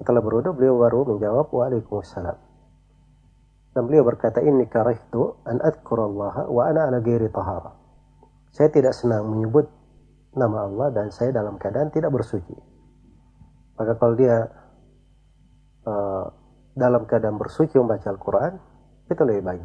[0.00, 2.38] Setelah berwudu beliau baru menjawab Waalaikumsalam.
[3.76, 7.79] Dan beliau berkata ini karihtu an adkurallaha wa ana ala ghairi tahara.
[8.50, 9.70] Saya tidak senang menyebut
[10.34, 12.54] nama Allah dan saya dalam keadaan tidak bersuci.
[13.78, 14.46] Maka kalau dia
[15.86, 16.26] uh,
[16.74, 18.52] dalam keadaan bersuci membaca Al-Quran,
[19.10, 19.64] itu lebih baik.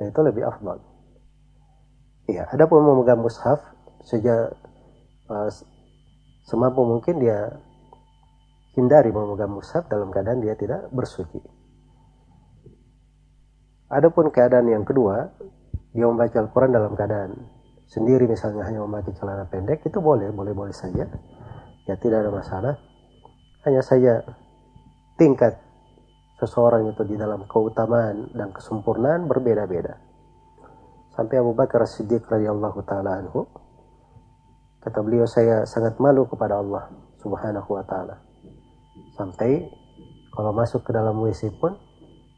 [0.00, 0.78] Dan itu lebih afdal.
[2.24, 3.60] Iya, ada pun memegang mushaf
[4.00, 4.56] sejak
[5.28, 5.50] uh,
[6.44, 7.52] semampu mungkin dia
[8.76, 11.40] hindari memegang mushaf dalam keadaan dia tidak bersuci.
[13.92, 15.30] Adapun keadaan yang kedua,
[15.94, 17.53] dia membaca Al-Quran dalam keadaan
[17.88, 21.06] sendiri misalnya hanya memakai celana pendek itu boleh, boleh-boleh saja.
[21.84, 22.74] Ya tidak ada masalah.
[23.64, 24.24] Hanya saja
[25.20, 25.60] tingkat
[26.40, 30.00] seseorang itu di dalam keutamaan dan kesempurnaan berbeda-beda.
[31.14, 33.46] Sampai Abu Bakar Siddiq radhiyallahu taala anhu
[34.82, 36.90] kata beliau saya sangat malu kepada Allah
[37.22, 38.20] Subhanahu wa taala
[39.14, 39.70] sampai
[40.34, 41.78] kalau masuk ke dalam WC pun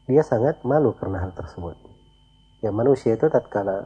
[0.05, 1.75] dia sangat malu karena hal tersebut.
[2.61, 3.83] Ya manusia itu tatkala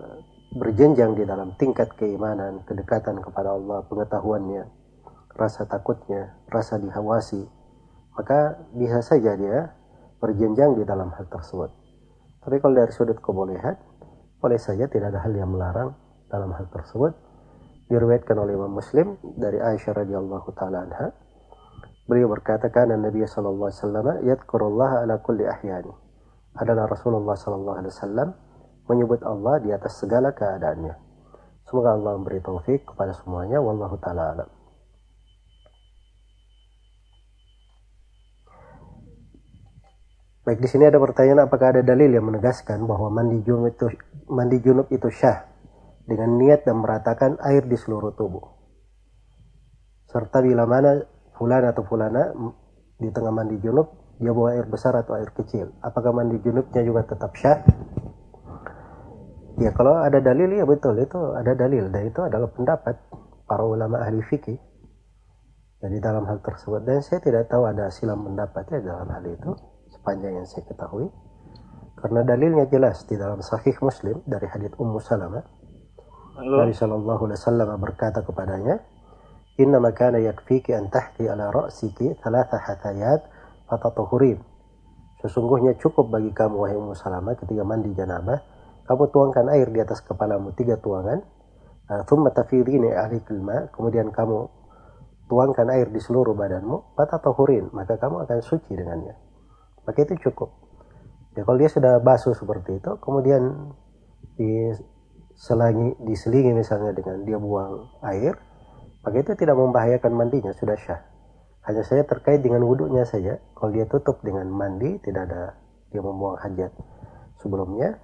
[0.52, 4.64] berjenjang di dalam tingkat keimanan, kedekatan kepada Allah, pengetahuannya,
[5.36, 7.48] rasa takutnya, rasa dihawasi,
[8.20, 9.72] maka bisa saja dia
[10.20, 11.72] berjenjang di dalam hal tersebut.
[12.44, 13.80] Tapi kalau dari sudut kebolehan,
[14.42, 15.96] boleh saja tidak ada hal yang melarang
[16.28, 17.16] dalam hal tersebut.
[17.88, 21.08] Diriwayatkan oleh Imam Muslim dari Aisyah radhiyallahu taala anha,
[22.12, 25.96] Beliau berkata, "Kana Nabi sallallahu alaihi wasallam yadhkurullaha ala kulli ahyani."
[26.60, 28.30] Adalah Rasulullah sallallahu alaihi wasallam
[28.92, 30.92] menyebut Allah di atas segala keadaannya.
[31.64, 33.64] Semoga Allah memberi taufik kepada semuanya.
[33.64, 34.50] Wallahu taala alam.
[40.44, 43.88] Baik di sini ada pertanyaan apakah ada dalil yang menegaskan bahwa mandi junub itu
[44.28, 45.48] mandi junub itu syah
[46.04, 48.44] dengan niat dan meratakan air di seluruh tubuh.
[50.12, 51.08] Serta bila mana
[51.40, 52.36] fulana atau fulana
[53.00, 57.02] di tengah mandi junub dia bawa air besar atau air kecil apakah mandi junubnya juga
[57.10, 57.66] tetap syah
[59.60, 62.96] Ya kalau ada dalil ya betul itu ada dalil dan itu adalah pendapat
[63.44, 64.60] para ulama ahli fikih.
[65.82, 69.52] Jadi dalam hal tersebut dan saya tidak tahu ada silam pendapatnya dalam hal itu
[69.92, 71.10] sepanjang yang saya ketahui.
[71.98, 75.42] Karena dalilnya jelas di dalam Sahih Muslim dari hadits Ummu Salama
[76.42, 78.80] Nabi Shallallahu Alaihi Wasallam berkata kepadanya,
[79.60, 83.28] Inna makana yakfiki an tahti ala ra'siki thalatha hatayat
[83.68, 84.40] fatatuhurin.
[85.22, 88.42] Sesungguhnya cukup bagi kamu wahai Ummu Salamah ketika mandi janabah
[88.92, 91.24] kamu tuangkan air di atas kepalamu tiga tuangan.
[92.08, 94.48] Thumma tafidhini ahlikil ma, kemudian kamu
[95.32, 99.16] tuangkan air di seluruh badanmu, fatatuhurin, maka kamu akan suci dengannya.
[99.88, 100.52] Maka itu cukup.
[101.36, 103.72] Ya kalau dia sudah basuh seperti itu, kemudian
[104.36, 108.36] diselangi, diselingi misalnya dengan dia buang air,
[109.04, 111.12] maka itu tidak membahayakan mandinya sudah syah
[111.62, 115.54] hanya saja terkait dengan wudhunya saja kalau dia tutup dengan mandi tidak ada
[115.94, 116.74] dia membuang hajat
[117.38, 118.02] sebelumnya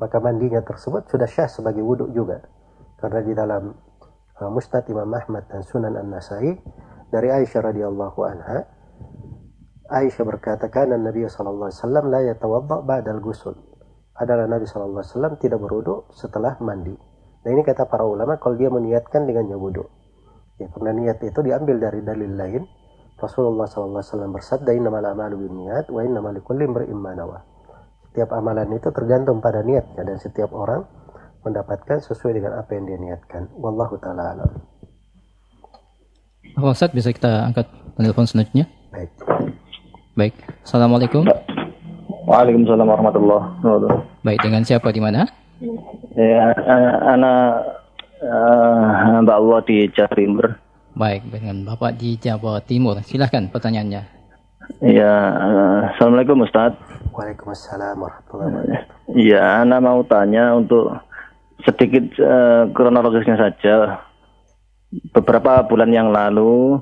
[0.00, 2.40] maka mandinya tersebut sudah syah sebagai wudhu juga
[2.96, 3.76] karena di dalam
[4.40, 6.56] uh, Mustad Imam Ahmad dan Sunan An-Nasai
[7.12, 8.58] dari Aisyah radhiyallahu anha
[9.92, 12.20] Aisyah berkata karena Nabi sallallahu alaihi wasallam la
[12.80, 13.52] ba'dal ghusl
[14.20, 16.92] adalah Nabi sallallahu tidak berwudu setelah mandi.
[17.40, 19.82] Nah ini kata para ulama kalau dia meniatkan dengannya wudu.
[20.60, 22.62] Ya, karena niat itu diambil dari dalil lain.
[23.16, 27.16] Rasulullah SAW bersabda, "Innamal a'malu binniyat wa innamal likulli imrin ma
[28.10, 30.82] nawa." Setiap amalan itu tergantung pada niatnya dan setiap orang
[31.46, 33.48] mendapatkan sesuai dengan apa yang dia niatkan.
[33.54, 34.50] Wallahu taala alam.
[36.50, 38.66] Pak Ustaz, bisa kita angkat telepon selanjutnya?
[38.90, 39.10] Baik.
[40.18, 40.34] Baik.
[40.66, 41.22] Assalamualaikum.
[42.26, 44.26] Waalaikumsalam warahmatullahi wabarakatuh.
[44.26, 45.30] Baik, dengan siapa di mana?
[46.18, 46.52] Ya,
[47.06, 47.64] anak
[48.20, 50.46] uh, Mbak Allah di Jawa Timur.
[50.98, 52.98] Baik, dengan Bapak di Jawa Timur.
[53.06, 54.02] Silahkan pertanyaannya.
[54.82, 56.74] Iya, uh, Assalamualaikum Ustaz.
[57.10, 59.18] Waalaikumsalam warahmatullahi wabarakatuh.
[59.18, 60.94] Iya, Ana mau tanya untuk
[61.66, 64.06] sedikit uh, kronologisnya saja.
[65.10, 66.78] Beberapa bulan yang lalu,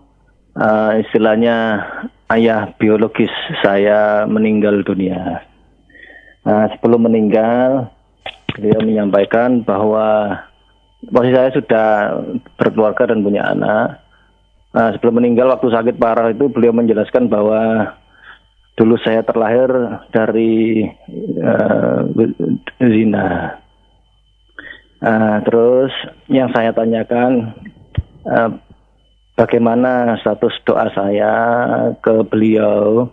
[0.56, 1.84] uh, istilahnya
[2.32, 3.32] ayah biologis
[3.64, 5.44] saya meninggal dunia.
[6.44, 7.92] Nah, sebelum meninggal,
[8.56, 10.38] beliau menyampaikan bahwa
[11.08, 11.86] posisi saya sudah
[12.56, 14.00] berkeluarga dan punya anak.
[14.72, 17.92] Nah, sebelum meninggal waktu sakit parah itu beliau menjelaskan bahwa
[18.78, 19.66] dulu saya terlahir
[20.14, 20.86] dari
[21.42, 22.06] uh,
[22.78, 23.58] zina.
[25.02, 25.90] Uh, terus
[26.30, 27.54] yang saya tanyakan
[28.26, 28.50] uh,
[29.34, 31.34] bagaimana status doa saya
[32.02, 33.10] ke beliau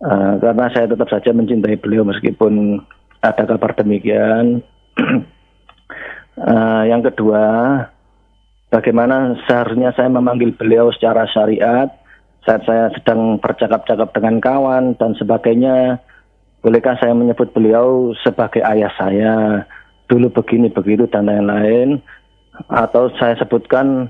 [0.00, 2.80] uh, karena saya tetap saja mencintai beliau meskipun
[3.20, 4.64] ada kabar demikian.
[6.40, 7.44] Uh, yang kedua,
[8.72, 11.92] bagaimana seharusnya saya memanggil beliau secara syariat
[12.46, 15.98] saat saya sedang bercakap-cakap dengan kawan dan sebagainya.
[16.62, 19.66] Bolehkah saya menyebut beliau sebagai ayah saya?
[20.06, 21.98] Dulu begini begitu dan lain-lain.
[22.70, 24.08] Atau saya sebutkan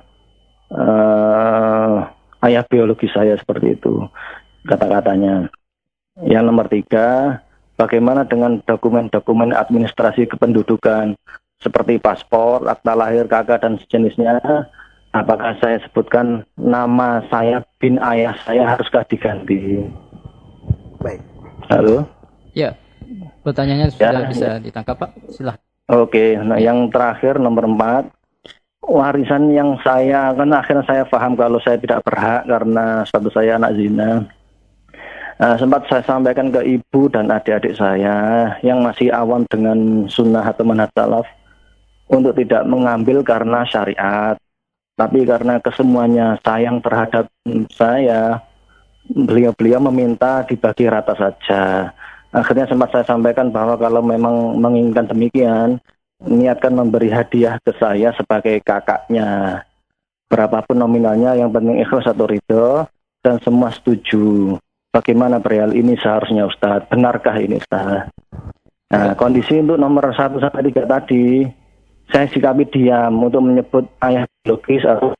[0.71, 2.07] uh,
[2.45, 4.05] ayah biologi saya seperti itu
[4.69, 5.49] kata-katanya.
[6.25, 7.41] Yang nomor tiga,
[7.81, 11.17] bagaimana dengan dokumen-dokumen administrasi kependudukan
[11.61, 14.39] seperti paspor, akta lahir kakak dan sejenisnya
[15.23, 19.87] apakah saya sebutkan nama saya bin ayah saya haruskah diganti?
[21.01, 21.21] Baik.
[21.73, 22.05] Halo?
[22.57, 22.73] Ya,
[23.45, 24.63] pertanyaannya sudah ya, bisa ya.
[24.63, 25.65] ditangkap Pak, silahkan.
[25.87, 28.11] Oke, nah yang terakhir nomor empat,
[28.83, 33.79] warisan yang saya, kan akhirnya saya paham kalau saya tidak berhak karena satu saya anak
[33.79, 34.27] zina.
[35.37, 40.65] Nah, sempat saya sampaikan ke ibu dan adik-adik saya yang masih awam dengan sunnah atau
[40.65, 41.29] manhaj salaf
[42.09, 44.41] untuk tidak mengambil karena syariat.
[44.97, 47.29] Tapi karena kesemuanya sayang terhadap
[47.69, 48.41] saya,
[49.13, 51.93] beliau-beliau meminta dibagi rata saja.
[52.33, 55.77] Akhirnya sempat saya sampaikan bahwa kalau memang menginginkan demikian,
[56.25, 59.61] niatkan memberi hadiah ke saya sebagai kakaknya.
[60.33, 62.89] Berapapun nominalnya, yang penting ikhlas atau ridho,
[63.21, 64.57] dan semua setuju.
[64.91, 66.89] Bagaimana perihal ini seharusnya Ustaz?
[66.89, 68.09] Benarkah ini Ustaz?
[68.87, 71.45] Nah, kondisi untuk nomor satu sampai tiga tadi,
[72.11, 75.11] saya sikapi diam untuk menyebut ayah biologis atau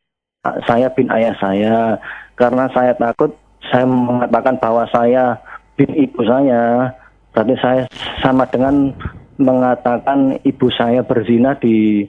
[0.67, 1.99] saya bin ayah saya.
[2.39, 3.35] Karena saya takut
[3.67, 5.35] saya mengatakan bahwa saya
[5.75, 6.95] bin ibu saya.
[7.35, 7.83] Berarti saya
[8.23, 8.95] sama dengan
[9.37, 12.07] mengatakan ibu saya berzina di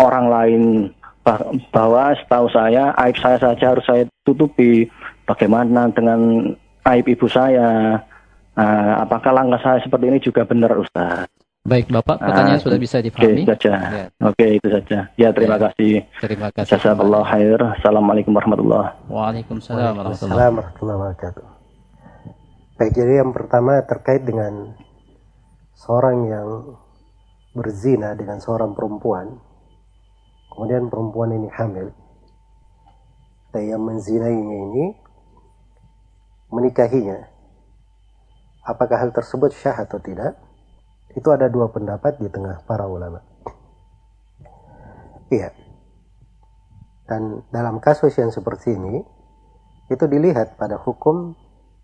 [0.00, 0.62] orang lain.
[1.70, 4.88] Bahwa setahu saya aib saya saja harus saya tutupi.
[5.28, 6.52] Bagaimana dengan
[6.88, 8.00] aib ibu saya?
[8.58, 13.02] Nah, apakah langkah saya seperti ini juga benar Ustaz Baik, Bapak, pertanyaan uh, sudah bisa
[13.02, 13.42] dipahami.
[13.42, 13.72] Oke, saja.
[13.90, 14.04] Ya.
[14.22, 14.98] Oke, itu saja.
[15.18, 15.70] Ya, terima ya.
[15.70, 15.92] kasih.
[16.22, 16.70] Terima kasih.
[16.78, 17.60] Jazakallah khair.
[17.80, 21.46] Assalamualaikum warahmatullahi Waalaikumsalam warahmatullahi wabarakatuh.
[22.78, 24.78] Baik, jadi yang pertama terkait dengan
[25.74, 26.48] seorang yang
[27.58, 29.42] berzina dengan seorang perempuan,
[30.54, 31.90] kemudian perempuan ini hamil,
[33.50, 34.84] dan yang menzinainya ini
[36.54, 37.28] menikahinya.
[38.62, 40.38] Apakah hal tersebut syah atau tidak?
[41.16, 43.20] Itu ada dua pendapat di tengah para ulama.
[45.28, 45.52] Iya.
[47.08, 49.00] Dan dalam kasus yang seperti ini,
[49.88, 51.32] itu dilihat pada hukum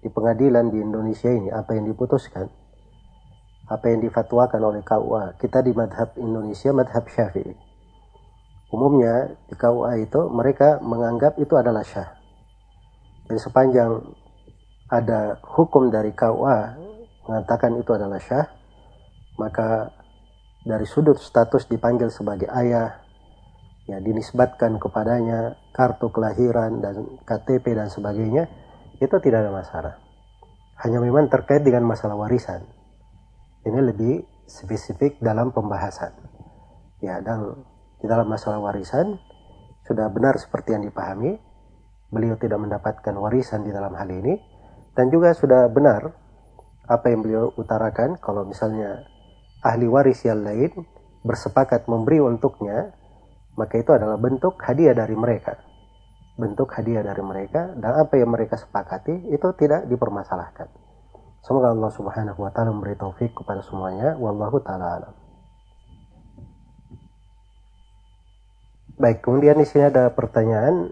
[0.05, 2.45] di pengadilan di Indonesia ini, apa yang diputuskan,
[3.65, 5.41] apa yang difatwakan oleh KUA.
[5.41, 7.57] Kita di madhab Indonesia, madhab syafi'i.
[8.69, 12.11] Umumnya di KUA itu mereka menganggap itu adalah syah.
[13.25, 14.03] Dan sepanjang
[14.93, 16.59] ada hukum dari KUA
[17.25, 18.45] mengatakan itu adalah syah,
[19.37, 19.91] maka
[20.65, 23.05] dari sudut status dipanggil sebagai ayah
[23.85, 28.49] ya dinisbatkan kepadanya kartu kelahiran dan KTP dan sebagainya
[28.97, 29.95] itu tidak ada masalah.
[30.81, 32.65] Hanya memang terkait dengan masalah warisan.
[33.65, 36.13] Ini lebih spesifik dalam pembahasan.
[37.05, 37.65] Ya dan
[38.01, 39.21] di dalam masalah warisan
[39.85, 41.37] sudah benar seperti yang dipahami
[42.09, 44.41] beliau tidak mendapatkan warisan di dalam hal ini
[44.97, 46.15] dan juga sudah benar
[46.89, 49.05] apa yang beliau utarakan kalau misalnya
[49.65, 50.71] ahli waris yang lain
[51.25, 52.93] bersepakat memberi untuknya,
[53.57, 55.57] maka itu adalah bentuk hadiah dari mereka.
[56.37, 60.69] Bentuk hadiah dari mereka dan apa yang mereka sepakati itu tidak dipermasalahkan.
[61.41, 64.21] Semoga Allah Subhanahu wa taala memberi taufik kepada semuanya.
[64.21, 65.15] Wallahu taala alam.
[68.95, 70.87] Baik, kemudian di sini ada pertanyaan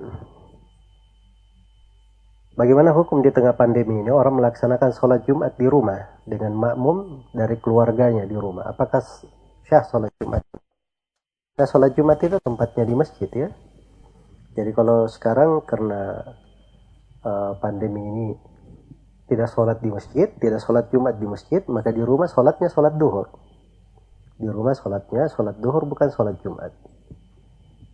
[2.53, 7.57] Bagaimana hukum di tengah pandemi ini orang melaksanakan sholat Jumat di rumah dengan makmum dari
[7.57, 8.69] keluarganya di rumah?
[8.69, 9.01] Apakah
[9.65, 10.45] syah sholat Jumat?
[11.57, 13.49] Nah, sholat Jumat itu tempatnya di masjid ya.
[14.53, 16.29] Jadi kalau sekarang karena
[17.25, 18.27] uh, pandemi ini
[19.33, 23.33] tidak sholat di masjid, tidak sholat Jumat di masjid, maka di rumah sholatnya sholat duhur.
[24.37, 26.77] Di rumah sholatnya sholat duhur bukan sholat Jumat.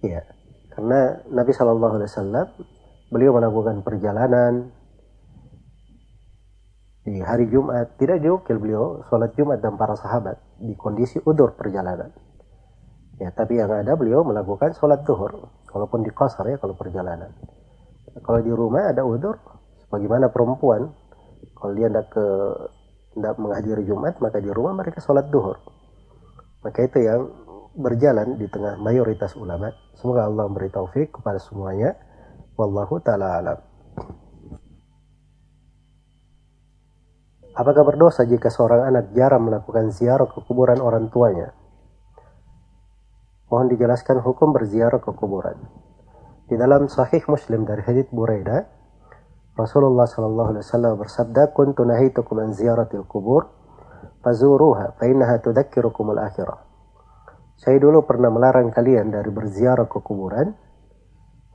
[0.02, 0.26] Ya,
[0.74, 2.46] karena Nabi Shallallahu Alaihi Wasallam
[3.08, 4.68] beliau melakukan perjalanan
[7.08, 7.96] di hari Jumat.
[7.96, 12.12] Tidak diukil beliau sholat Jumat dan para sahabat di kondisi udur perjalanan.
[13.18, 17.34] Ya tapi yang ada beliau melakukan sholat duhur walaupun di kosar ya kalau perjalanan.
[18.22, 19.34] Kalau di rumah ada udur
[19.90, 20.92] bagaimana perempuan
[21.58, 22.26] kalau dia tidak ke
[23.18, 25.58] tidak menghadiri Jumat maka di rumah mereka sholat duhur.
[26.62, 27.26] Maka itu yang
[27.78, 29.70] berjalan di tengah mayoritas ulama.
[29.98, 31.94] Semoga Allah memberi taufik kepada semuanya
[32.58, 33.58] Wallahu ta'ala alam.
[37.54, 41.54] Apakah berdosa jika seorang anak jarang melakukan ziarah ke kuburan orang tuanya?
[43.46, 45.54] Mohon dijelaskan hukum berziarah ke kuburan.
[46.50, 48.66] Di dalam Sahih Muslim dari hadits Buraidah,
[49.54, 53.54] Rasulullah Shallallahu Alaihi Wasallam bersabda, "Kuntu nahitukum an ziyaratil kubur,
[54.22, 56.58] fazuruha, fa innaha tudakkirukumul akhirah."
[57.58, 60.54] Saya dulu pernah melarang kalian dari berziarah ke kuburan,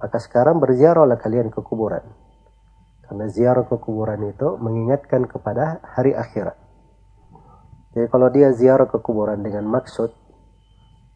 [0.04, 2.04] maka sekarang berziarahlah kalian ke kuburan.
[3.08, 6.60] Karena ziarah ke kuburan itu mengingatkan kepada hari akhirat.
[7.96, 10.12] Jadi kalau dia ziarah ke kuburan dengan maksud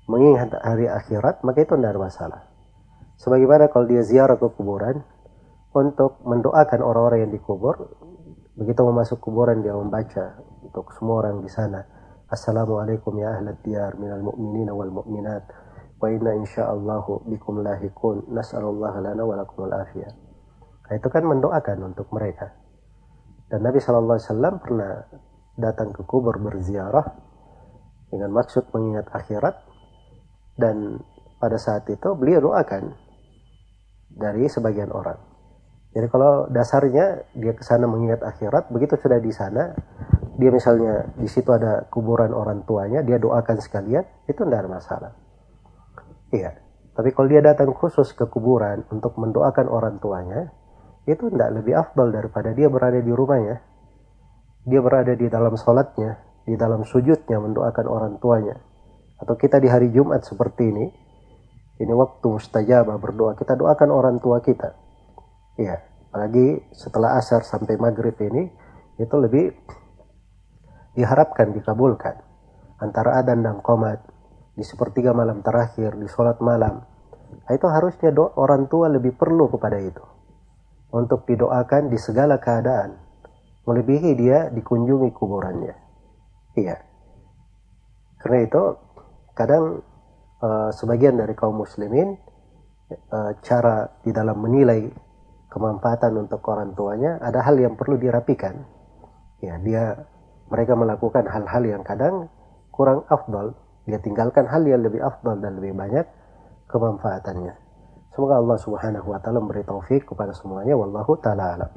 [0.08, 2.42] mengingat hari akhirat, maka itu tidak ada masalah.
[3.20, 5.04] Sebagaimana kalau dia ziarah ke kuburan
[5.76, 7.92] untuk mendoakan orang-orang yang dikubur,
[8.56, 11.84] begitu memasuk kuburan dia membaca untuk semua orang di sana.
[12.32, 15.67] Assalamualaikum ya ahlat diyar minal mu'minina wal mu'minat
[15.98, 19.42] wa inna insyaallahu bikum lahikun nas'alullah lana wa
[19.82, 20.14] afiyah.
[20.88, 22.54] Nah, itu kan mendoakan untuk mereka.
[23.48, 25.04] Dan Nabi SAW pernah
[25.58, 27.04] datang ke kubur berziarah
[28.08, 29.56] dengan maksud mengingat akhirat
[30.56, 31.02] dan
[31.38, 32.94] pada saat itu beliau doakan
[34.12, 35.20] dari sebagian orang.
[35.98, 39.74] Jadi kalau dasarnya dia ke sana mengingat akhirat, begitu sudah di sana,
[40.38, 45.12] dia misalnya di situ ada kuburan orang tuanya, dia doakan sekalian, itu tidak ada masalah.
[46.32, 46.52] Iya.
[46.98, 50.50] Tapi kalau dia datang khusus ke kuburan untuk mendoakan orang tuanya,
[51.06, 53.62] itu tidak lebih afdal daripada dia berada di rumahnya.
[54.68, 58.58] Dia berada di dalam sholatnya, di dalam sujudnya mendoakan orang tuanya.
[59.22, 60.86] Atau kita di hari Jumat seperti ini,
[61.78, 63.38] ini waktu mustajabah berdoa.
[63.38, 64.74] Kita doakan orang tua kita.
[65.62, 68.50] Iya, apalagi setelah asar sampai maghrib ini,
[68.98, 69.54] itu lebih
[70.98, 72.26] diharapkan dikabulkan.
[72.82, 74.02] Antara adan dan komat,
[74.58, 76.82] di sepertiga malam terakhir, di sholat malam.
[77.46, 80.02] Nah, itu harusnya doa orang tua lebih perlu kepada itu.
[80.90, 82.98] Untuk didoakan di segala keadaan.
[83.70, 85.76] Melebihi dia dikunjungi kuburannya.
[86.58, 86.82] Iya.
[88.18, 88.64] Karena itu,
[89.38, 89.86] kadang
[90.42, 92.18] uh, sebagian dari kaum muslimin
[93.14, 94.90] uh, cara di dalam menilai
[95.54, 98.66] kemanfaatan untuk orang tuanya ada hal yang perlu dirapikan.
[99.44, 100.08] Ya, dia
[100.50, 102.32] mereka melakukan hal-hal yang kadang
[102.72, 103.54] kurang afdal,
[103.88, 106.04] dia tinggalkan hal yang lebih afdal dan lebih banyak
[106.68, 107.56] kemanfaatannya.
[108.12, 111.72] Semoga Allah Subhanahu wa taala memberi taufik kepada semuanya wallahu taala alam.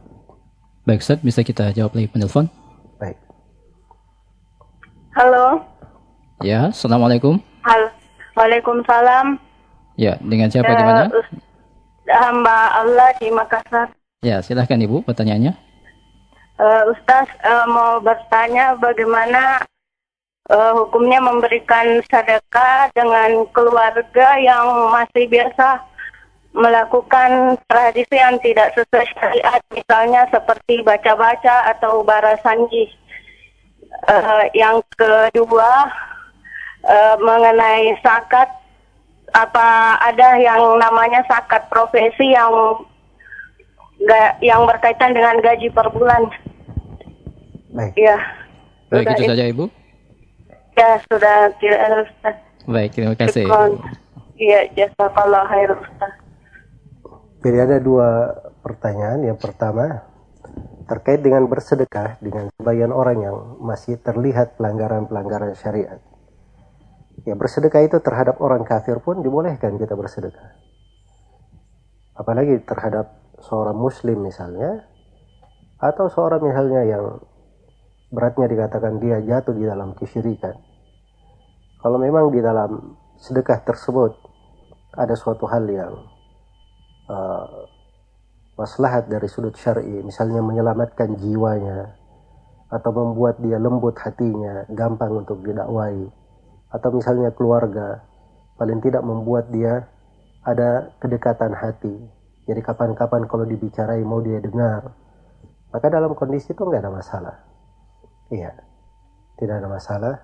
[0.83, 2.51] Baik, Ustaz, bisa kita jawab lagi penelpon?
[2.99, 3.15] Baik.
[5.15, 5.63] Halo.
[6.43, 7.39] Ya, Assalamualaikum.
[7.63, 7.89] Halo.
[8.35, 9.39] Waalaikumsalam.
[10.01, 11.13] Ya, dengan siapa di mana?
[12.11, 13.93] Hamba Allah di Makassar.
[14.25, 15.53] Ya, silahkan Ibu pertanyaannya.
[16.57, 19.61] Uh, Ustaz uh, mau bertanya bagaimana
[20.49, 24.65] uh, hukumnya memberikan sedekah dengan keluarga yang
[24.95, 25.85] masih biasa
[26.51, 32.91] melakukan tradisi yang tidak sesuai syariat, misalnya seperti baca-baca atau barasanji.
[34.07, 35.71] Uh, yang kedua,
[36.87, 38.49] uh, mengenai zakat
[39.31, 42.51] apa ada yang namanya zakat profesi yang
[44.03, 46.27] ga, yang berkaitan dengan gaji per bulan.
[47.71, 47.95] Baik.
[47.95, 48.19] Ya.
[48.91, 49.71] Baik, itu saja Ibu.
[50.81, 52.37] Ya, sudah tidak Ustaz.
[52.65, 53.45] Baik, terima kasih.
[54.41, 56.13] Iya, jazakallah khair Ustaz.
[57.45, 58.33] Jadi ada dua
[58.65, 59.21] pertanyaan.
[59.29, 60.09] Yang pertama,
[60.89, 66.01] terkait dengan bersedekah dengan sebagian orang yang masih terlihat pelanggaran-pelanggaran syariat.
[67.29, 70.57] Ya bersedekah itu terhadap orang kafir pun dibolehkan kita bersedekah.
[72.17, 74.89] Apalagi terhadap seorang muslim misalnya,
[75.77, 77.05] atau seorang misalnya yang
[78.09, 80.70] beratnya dikatakan dia jatuh di dalam kesyirikan.
[81.81, 84.13] Kalau memang di dalam sedekah tersebut
[84.93, 85.93] ada suatu hal yang
[87.09, 87.65] uh,
[88.61, 91.97] maslahat dari sudut syar'i, misalnya menyelamatkan jiwanya
[92.69, 96.07] atau membuat dia lembut hatinya, gampang untuk didakwai,
[96.71, 98.05] atau misalnya keluarga
[98.61, 99.89] paling tidak membuat dia
[100.45, 101.97] ada kedekatan hati.
[102.45, 104.93] Jadi kapan-kapan kalau dibicarai mau dia dengar
[105.71, 107.37] maka dalam kondisi itu nggak ada masalah.
[108.31, 108.71] Iya
[109.41, 110.15] tidak ada masalah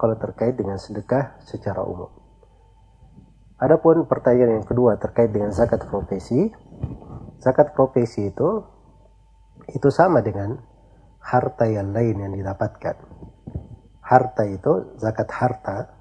[0.00, 2.08] kalau terkait dengan sedekah secara umum
[3.60, 6.48] Adapun pertanyaan yang kedua terkait dengan zakat profesi,
[7.44, 8.64] zakat profesi itu
[9.68, 10.56] itu sama dengan
[11.20, 12.96] harta yang lain yang didapatkan
[14.10, 15.94] harta itu zakat harta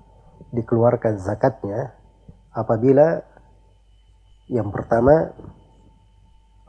[0.49, 1.93] dikeluarkan zakatnya
[2.49, 3.21] apabila
[4.49, 5.29] yang pertama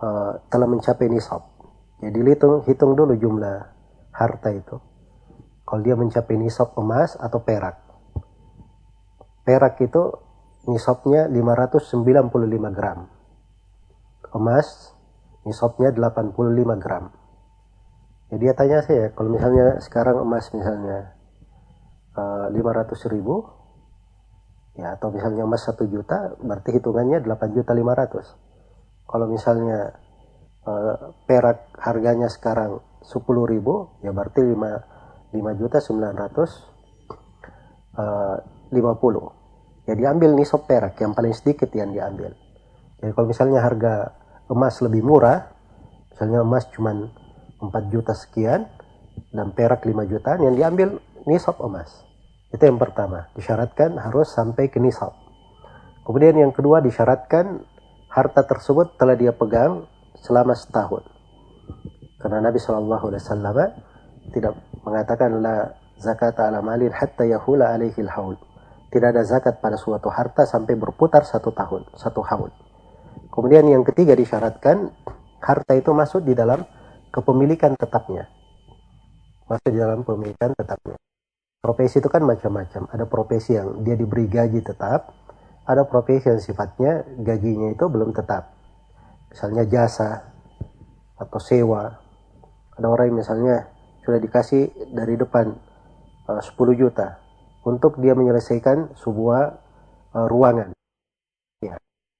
[0.04, 1.48] uh, telah mencapai nisab.
[2.04, 3.56] Jadi hitung hitung dulu jumlah
[4.12, 4.76] harta itu.
[5.70, 7.78] Kalau dia mencapai nisab emas atau perak.
[9.46, 10.18] Perak itu
[10.66, 13.06] nisabnya 595 gram.
[14.34, 14.98] Emas
[15.46, 17.14] nisabnya 85 gram.
[18.34, 21.14] Jadi dia tanya saya, kalau misalnya sekarang emas misalnya
[22.18, 23.46] 500 eh, ribu
[24.78, 29.98] ya atau misalnya emas satu juta berarti hitungannya 8 juta 500 kalau misalnya
[30.62, 34.54] uh, perak harganya sekarang 10 ribu ya berarti 5,
[35.30, 36.36] 5 juta 900
[37.98, 38.36] uh,
[38.70, 42.34] 50 ya diambil nisab perak yang paling sedikit yang diambil.
[43.00, 44.14] Jadi kalau misalnya harga
[44.50, 45.50] emas lebih murah
[46.14, 46.92] misalnya emas cuma
[47.58, 48.66] 4 juta sekian
[49.30, 52.06] dan perak 5 jutaan yang diambil nisab emas.
[52.50, 55.14] Itu yang pertama disyaratkan harus sampai ke nisab
[56.04, 57.62] kemudian yang kedua disyaratkan
[58.10, 59.86] harta tersebut telah dia pegang
[60.18, 61.06] selama setahun.
[62.18, 63.56] Karena Nabi Wasallam
[64.34, 64.54] tidak
[64.86, 68.36] mengatakan la zakat ala malin hatta yahula alaihi haul.
[68.90, 72.50] Tidak ada zakat pada suatu harta sampai berputar satu tahun satu haul.
[73.30, 74.90] Kemudian yang ketiga disyaratkan
[75.38, 76.66] harta itu masuk di dalam
[77.14, 78.26] kepemilikan tetapnya.
[79.46, 80.98] Masuk di dalam kepemilikan tetapnya.
[81.60, 82.90] Profesi itu kan macam-macam.
[82.90, 85.20] Ada profesi yang dia diberi gaji tetap
[85.70, 88.50] ada profesi yang sifatnya gajinya itu belum tetap.
[89.30, 90.34] Misalnya jasa
[91.14, 91.94] atau sewa.
[92.74, 93.56] Ada orang yang misalnya
[94.04, 95.52] sudah dikasih dari depan
[96.28, 97.20] uh, 10 juta
[97.66, 99.42] untuk dia menyelesaikan sebuah
[100.16, 100.72] uh, ruangan.
[101.60, 101.76] Ya.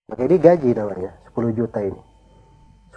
[0.09, 2.01] Maka ini gaji namanya 10 juta ini.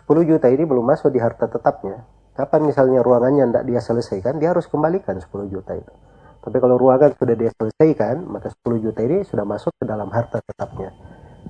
[0.04, 2.04] 10 juta ini belum masuk di harta tetapnya.
[2.34, 5.94] Kapan misalnya ruangannya tidak dia selesaikan dia harus kembalikan 10 juta itu.
[6.44, 10.92] Tapi kalau ruangan sudah diselesaikan, maka 10 juta ini sudah masuk ke dalam harta tetapnya.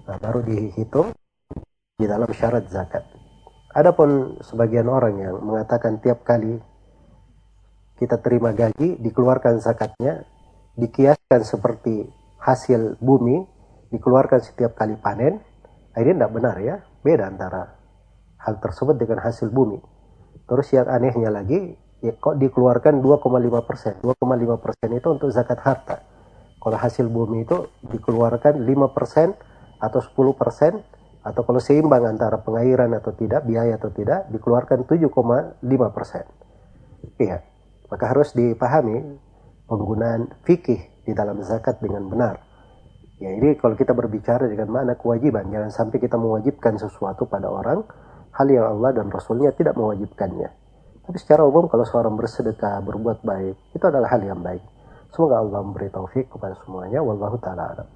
[0.05, 1.09] Nah, baru dihitung
[1.97, 3.01] di dalam syarat zakat.
[3.73, 6.61] Adapun sebagian orang yang mengatakan tiap kali
[7.97, 10.25] kita terima gaji, dikeluarkan zakatnya,
[10.73, 12.09] dikiaskan seperti
[12.41, 13.45] hasil bumi,
[13.93, 15.39] dikeluarkan setiap kali panen,
[15.93, 16.81] nah, ini tidak benar ya.
[17.05, 17.77] Beda antara
[18.41, 19.77] hal tersebut dengan hasil bumi.
[20.49, 23.93] Terus yang anehnya lagi, ya kok dikeluarkan 2,5 persen?
[24.01, 26.01] 2,5 persen itu untuk zakat harta.
[26.59, 29.35] Kalau hasil bumi itu dikeluarkan 5 persen
[29.77, 30.79] atau 10 persen
[31.23, 36.23] atau kalau seimbang antara pengairan atau tidak biaya atau tidak dikeluarkan 7,5 persen.
[37.19, 37.52] Iya
[37.93, 39.21] maka harus dipahami
[39.69, 42.41] penggunaan fikih di dalam zakat dengan benar
[43.21, 47.85] ya ini kalau kita berbicara dengan mana kewajiban jangan sampai kita mewajibkan sesuatu pada orang
[48.33, 50.63] hal yang Allah dan Rasulnya tidak mewajibkannya
[51.03, 54.63] tapi secara umum kalau seorang bersedekah, berbuat baik, itu adalah hal yang baik.
[55.11, 57.03] Semoga Allah memberi taufik kepada semuanya.
[57.03, 57.87] Wallahu ta'ala alam.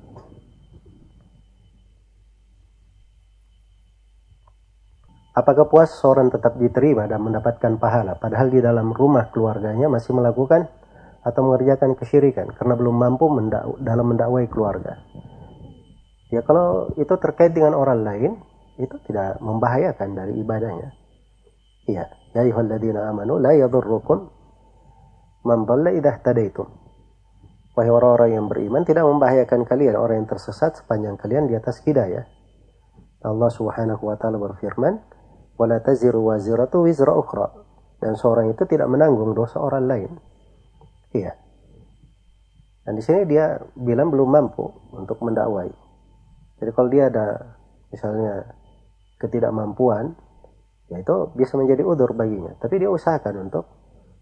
[5.37, 10.65] Apakah puas seorang tetap diterima dan mendapatkan pahala padahal di dalam rumah keluarganya masih melakukan
[11.21, 14.97] atau mengerjakan kesyirikan karena belum mampu mendak dalam mendakwai keluarga?
[16.33, 18.31] Ya kalau itu terkait dengan orang lain
[18.81, 20.89] itu tidak membahayakan dari ibadahnya.
[21.85, 22.09] Iya.
[22.33, 24.33] Ya ayyuhalladzina amanu la yadurrukum
[25.45, 26.17] man dhalla idza.
[27.77, 32.25] Wahai orang-orang yang beriman tidak membahayakan kalian orang yang tersesat sepanjang kalian di atas hidayah.
[33.21, 34.97] Allah Subhanahu wa taala berfirman,
[35.57, 37.49] "Wala taziru waziratu wizra ukhra."
[37.97, 40.11] Dan seorang itu tidak menanggung dosa orang lain.
[41.17, 41.33] Iya.
[42.85, 45.73] Dan di sini dia bilang belum mampu untuk mendakwai.
[46.61, 47.57] Jadi kalau dia ada
[47.89, 48.53] misalnya
[49.17, 50.13] ketidakmampuan,
[50.87, 53.67] ya itu bisa menjadi udur baginya tapi dia usahakan untuk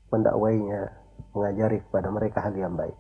[0.10, 0.90] mendakwainya
[1.38, 2.98] mengajari kepada mereka hal yang baik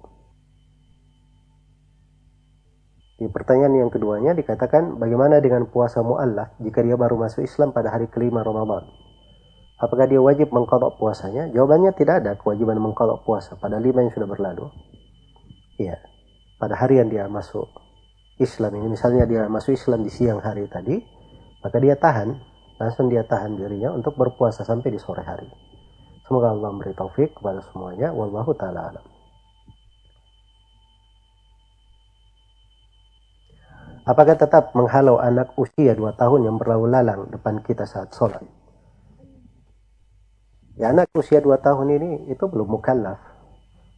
[3.15, 7.91] di pertanyaan yang keduanya dikatakan bagaimana dengan puasa mu'allaf jika dia baru masuk Islam pada
[7.95, 8.87] hari kelima Ramadan
[9.79, 14.27] apakah dia wajib mengkodok puasanya jawabannya tidak ada kewajiban mengkodok puasa pada lima yang sudah
[14.27, 14.67] berlalu
[15.79, 15.99] iya
[16.59, 17.71] pada hari yang dia masuk
[18.35, 20.99] Islam ini misalnya dia masuk Islam di siang hari tadi
[21.63, 25.47] maka dia tahan langsung dia tahan dirinya untuk berpuasa sampai di sore hari.
[26.27, 28.11] Semoga Allah memberi taufik kepada semuanya.
[28.11, 29.05] Wallahu ta'ala alam.
[34.05, 38.45] Apakah tetap menghalau anak usia 2 tahun yang berlalu lalang depan kita saat sholat?
[40.77, 43.17] Ya anak usia 2 tahun ini itu belum mukallaf.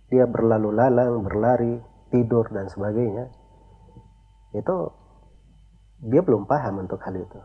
[0.07, 3.27] Dia berlalu lalang, berlari, tidur dan sebagainya.
[4.55, 4.95] Itu
[6.01, 7.41] dia belum paham untuk hal itu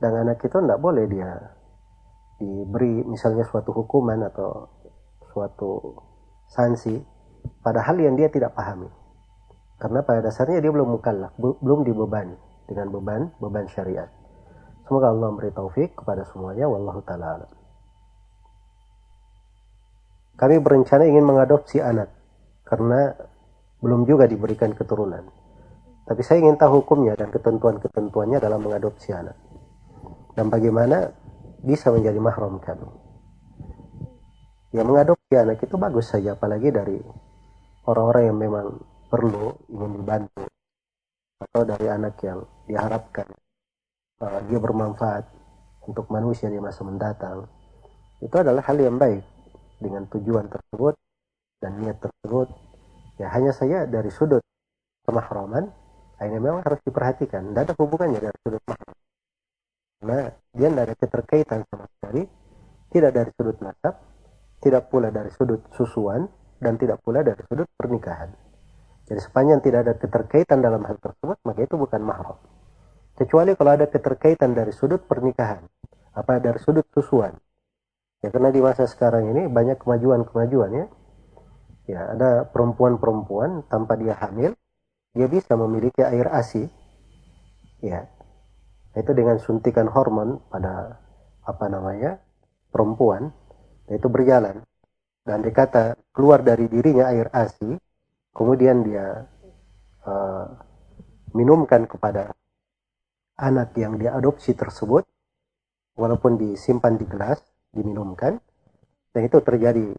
[0.00, 1.28] dan anak itu tidak boleh dia
[2.38, 4.70] diberi misalnya suatu hukuman atau
[5.34, 5.98] suatu
[6.48, 7.02] sanksi
[7.60, 8.88] pada hal yang dia tidak pahami
[9.80, 12.36] karena pada dasarnya dia belum mukallaf belum dibebani
[12.68, 14.12] dengan beban beban syariat.
[14.84, 17.48] Semoga Allah memberi taufik kepada semuanya wallahu taala
[20.40, 22.08] kami berencana ingin mengadopsi anak
[22.64, 23.12] karena
[23.84, 25.28] belum juga diberikan keturunan.
[26.08, 29.36] Tapi saya ingin tahu hukumnya dan ketentuan-ketentuannya dalam mengadopsi anak.
[30.32, 31.12] Dan bagaimana
[31.60, 32.88] bisa menjadi mahram kami.
[34.72, 36.96] Yang mengadopsi anak itu bagus saja, apalagi dari
[37.84, 38.66] orang-orang yang memang
[39.10, 40.46] perlu ingin dibantu.
[41.40, 43.26] Atau dari anak yang diharapkan
[44.22, 45.24] uh, dia bermanfaat
[45.88, 47.48] untuk manusia di masa mendatang.
[48.22, 49.24] Itu adalah hal yang baik.
[49.80, 50.92] Dengan tujuan tersebut
[51.64, 52.52] dan niat tersebut
[53.16, 54.44] ya hanya saya dari sudut
[55.08, 55.72] kemahraman
[56.20, 57.48] ini memang harus diperhatikan.
[57.48, 58.92] Tidak ada hubungannya dari sudut mahram.
[60.00, 60.20] Karena
[60.52, 62.22] dia tidak ada keterkaitan sama sekali
[62.90, 63.94] tidak dari sudut nasab
[64.60, 66.28] tidak pula dari sudut susuan
[66.60, 68.28] dan tidak pula dari sudut pernikahan
[69.10, 72.38] jadi sepanjang tidak ada keterkaitan dalam hal tersebut maka itu bukan mahram.
[73.18, 75.66] Kecuali kalau ada keterkaitan dari sudut pernikahan
[76.14, 77.34] apa dari sudut susuan.
[78.22, 80.86] Ya karena di masa sekarang ini banyak kemajuan-kemajuan ya.
[81.90, 84.54] Ya ada perempuan-perempuan tanpa dia hamil
[85.10, 86.70] dia bisa memiliki air ASI
[87.82, 88.06] ya.
[88.94, 91.02] Itu dengan suntikan hormon pada
[91.42, 92.22] apa namanya
[92.70, 93.34] perempuan
[93.90, 94.62] itu berjalan.
[95.26, 97.89] Dan dikata keluar dari dirinya air ASI
[98.34, 99.26] kemudian dia
[100.06, 100.46] uh,
[101.34, 102.34] minumkan kepada
[103.40, 105.06] anak yang diadopsi tersebut.
[105.98, 107.40] Walaupun disimpan di gelas
[107.74, 108.40] diminumkan.
[109.10, 109.92] Dan itu terjadi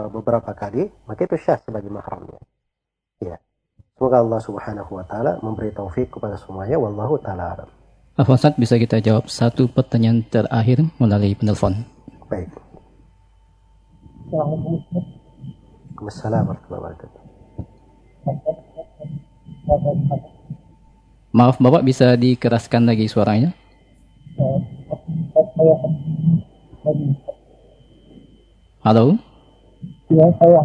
[0.00, 0.88] uh, beberapa kali.
[1.06, 2.40] Maka itu syah sebagai mahramnya.
[3.22, 3.36] Ya.
[3.94, 6.74] Semoga Allah subhanahu wa ta'ala memberi taufik kepada semuanya.
[6.82, 7.70] Wallahu ta'ala alam.
[8.18, 8.58] Ustaz?
[8.58, 11.86] Bisa kita jawab satu pertanyaan terakhir melalui penelpon.
[12.26, 12.50] Baik.
[14.26, 15.02] Assalamualaikum.
[15.94, 17.23] Warahmatullahi wabarakatuh.
[21.34, 23.50] Maaf Bapak bisa dikeraskan lagi suaranya?
[28.84, 29.18] Halo?
[30.12, 30.60] Ya, saya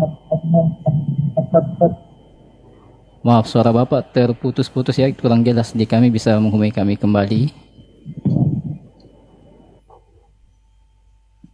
[3.20, 7.52] Maaf suara Bapak terputus-putus ya, kurang jelas di kami bisa menghubungi kami kembali.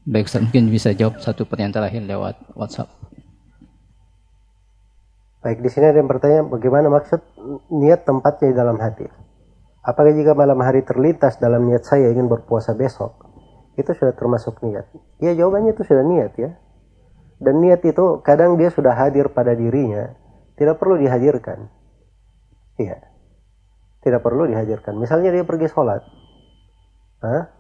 [0.05, 3.04] Baik Ustaz, mungkin bisa jawab satu pertanyaan terakhir lewat WhatsApp.
[5.45, 7.21] Baik, di sini ada yang bertanya bagaimana maksud
[7.69, 9.05] niat tempatnya di dalam hati.
[9.85, 13.29] Apakah jika malam hari terlintas dalam niat saya ingin berpuasa besok,
[13.77, 14.89] itu sudah termasuk niat?
[15.21, 16.57] Ya jawabannya itu sudah niat ya.
[17.37, 20.17] Dan niat itu kadang dia sudah hadir pada dirinya,
[20.57, 21.69] tidak perlu dihadirkan.
[22.81, 23.05] Iya.
[24.01, 24.97] Tidak perlu dihadirkan.
[24.97, 26.01] Misalnya dia pergi sholat.
[27.21, 27.53] Hah?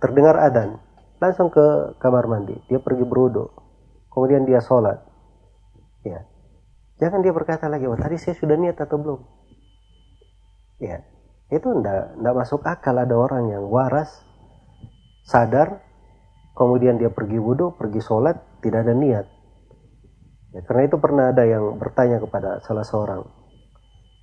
[0.00, 0.80] Terdengar adan.
[1.20, 2.56] Langsung ke kamar mandi.
[2.72, 3.52] Dia pergi berudu.
[4.08, 5.04] Kemudian dia sholat.
[6.08, 6.24] Ya.
[6.98, 9.20] Jangan dia berkata lagi, oh tadi saya sudah niat atau belum.
[10.82, 11.02] Ya.
[11.48, 14.10] Itu enggak, enggak masuk akal ada orang yang waras,
[15.24, 15.80] sadar,
[16.52, 19.26] kemudian dia pergi wudhu, pergi sholat, tidak ada niat
[20.48, 23.20] Ya, karena itu pernah ada yang bertanya kepada salah seorang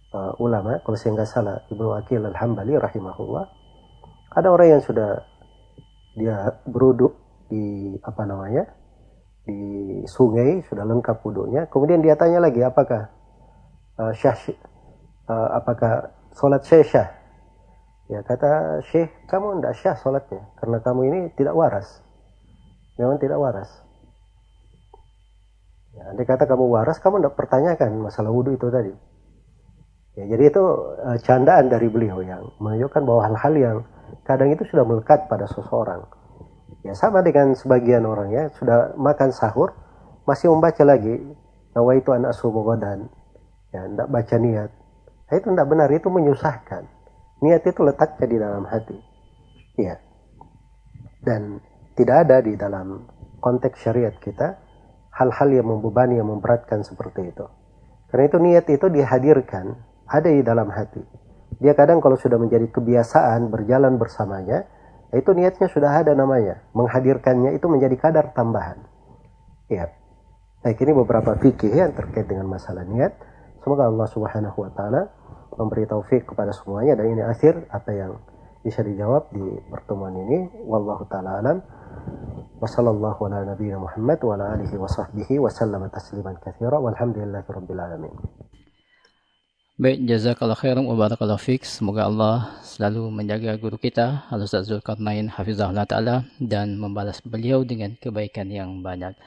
[0.10, 3.46] uh, ulama, kalau saya nggak salah, Ibnu Akil Al-Hambali rahimahullah.
[4.34, 5.22] Ada orang yang sudah
[6.18, 7.14] dia beruduk
[7.46, 8.66] di apa namanya?
[9.46, 9.62] Di
[10.10, 11.70] sungai sudah lengkap wudhunya.
[11.70, 13.14] Kemudian dia tanya lagi apakah
[14.02, 14.36] uh, syah
[15.30, 17.10] uh, apakah sholat syah?
[18.06, 22.06] Ya kata Syekh, kamu tidak syah sholatnya karena kamu ini tidak waras.
[23.02, 23.70] Memang tidak waras.
[25.98, 28.93] Ya, andai kata kamu waras, kamu tidak pertanyakan masalah wudhu itu tadi.
[30.16, 30.64] Ya, jadi itu
[31.02, 33.78] uh, candaan dari beliau yang menunjukkan bahwa hal-hal yang
[34.24, 36.06] kadang itu sudah melekat pada seseorang.
[36.86, 39.74] Ya sama dengan sebagian orang ya sudah makan sahur
[40.30, 41.18] masih membaca lagi
[41.74, 42.38] nawa itu anak
[42.78, 43.10] dan
[43.74, 44.70] ya tidak baca niat.
[45.26, 46.84] Nah, itu tidak benar itu menyusahkan.
[47.42, 48.98] Niat itu letaknya di dalam hati.
[49.82, 49.98] Ya.
[51.26, 51.58] Dan
[51.98, 53.10] tidak ada di dalam
[53.42, 54.62] konteks syariat kita
[55.10, 57.46] hal-hal yang membebani, yang memberatkan seperti itu.
[58.14, 59.74] Karena itu niat itu dihadirkan,
[60.06, 61.02] ada di dalam hati.
[61.58, 64.68] Dia kadang kalau sudah menjadi kebiasaan berjalan bersamanya,
[65.18, 66.61] itu niatnya sudah ada namanya.
[66.76, 68.84] Menghadirkannya itu menjadi kadar tambahan.
[69.72, 69.89] Ya
[70.66, 73.13] baik ini beberapa fikih ya yang terkait dengan masalah niat.
[73.61, 75.01] Semoga Allah subhanahu wa ta'ala
[75.57, 76.97] memberi taufik kepada semuanya.
[76.99, 78.18] Dan ini akhir apa yang
[78.66, 80.49] bisa dijawab di pertemuan ini.
[80.66, 81.57] Wallahu taala alam.
[82.57, 86.82] Wassallallahu ala nabiyina Muhammad wa ala alihi wa sahbihi wa sallama tasliman katsira.
[86.82, 88.13] Walhamdulillahi rabbil alamin.
[89.76, 91.68] Baik, jazakallah khairan wa barakallahu fiik.
[91.68, 98.48] Semoga Allah selalu menjaga guru kita, Al-Ustaz Zulkarnain hafizahullah taala dan membalas beliau dengan kebaikan
[98.48, 99.20] yang banyak.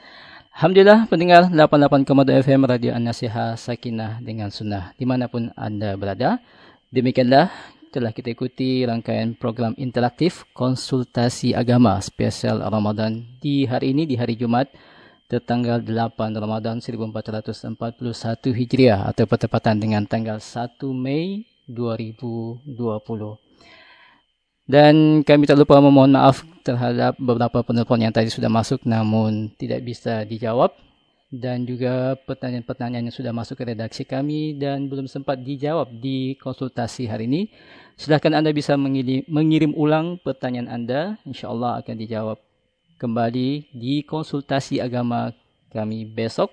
[0.57, 6.41] Alhamdulillah pendengar 88,2 FM Radio An-Nasiha Sakinah dengan Sunnah dimanapun Anda berada.
[6.89, 7.53] Demikianlah
[7.93, 14.33] telah kita ikuti rangkaian program interaktif konsultasi agama spesial Ramadan di hari ini di hari
[14.33, 14.65] Jumat
[15.29, 17.77] tertanggal 8 Ramadan 1441
[18.49, 22.65] Hijriah atau bertepatan dengan tanggal 1 Mei 2020.
[24.65, 29.85] Dan kami tak lupa memohon maaf terhadap beberapa penelpon yang tadi sudah masuk namun tidak
[29.85, 30.73] bisa dijawab
[31.29, 37.05] dan juga pertanyaan-pertanyaan yang sudah masuk ke redaksi kami dan belum sempat dijawab di konsultasi
[37.05, 37.53] hari ini.
[37.97, 41.21] Silahkan Anda bisa mengirim, mengirim ulang pertanyaan Anda.
[41.21, 42.37] Insya Allah akan dijawab
[42.99, 45.31] kembali di konsultasi agama
[45.71, 46.51] kami besok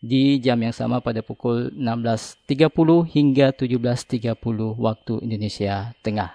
[0.00, 2.72] di jam yang sama pada pukul 16.30
[3.12, 4.32] hingga 17.30
[4.80, 6.34] waktu Indonesia Tengah.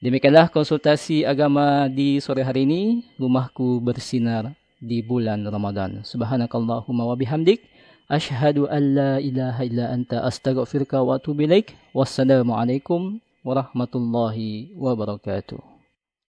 [0.00, 3.04] Demikianlah konsultasi agama di sore hari ini.
[3.16, 6.04] Rumahku bersinar di bulan Ramadan.
[6.04, 7.64] Subhanakallahumma wa bihamdik.
[8.04, 11.72] Ashhadu an la ilaha illa anta astaghfiruka wa atubu ilaik.
[11.96, 15.73] Wassalamualaikum warahmatullahi wabarakatuh.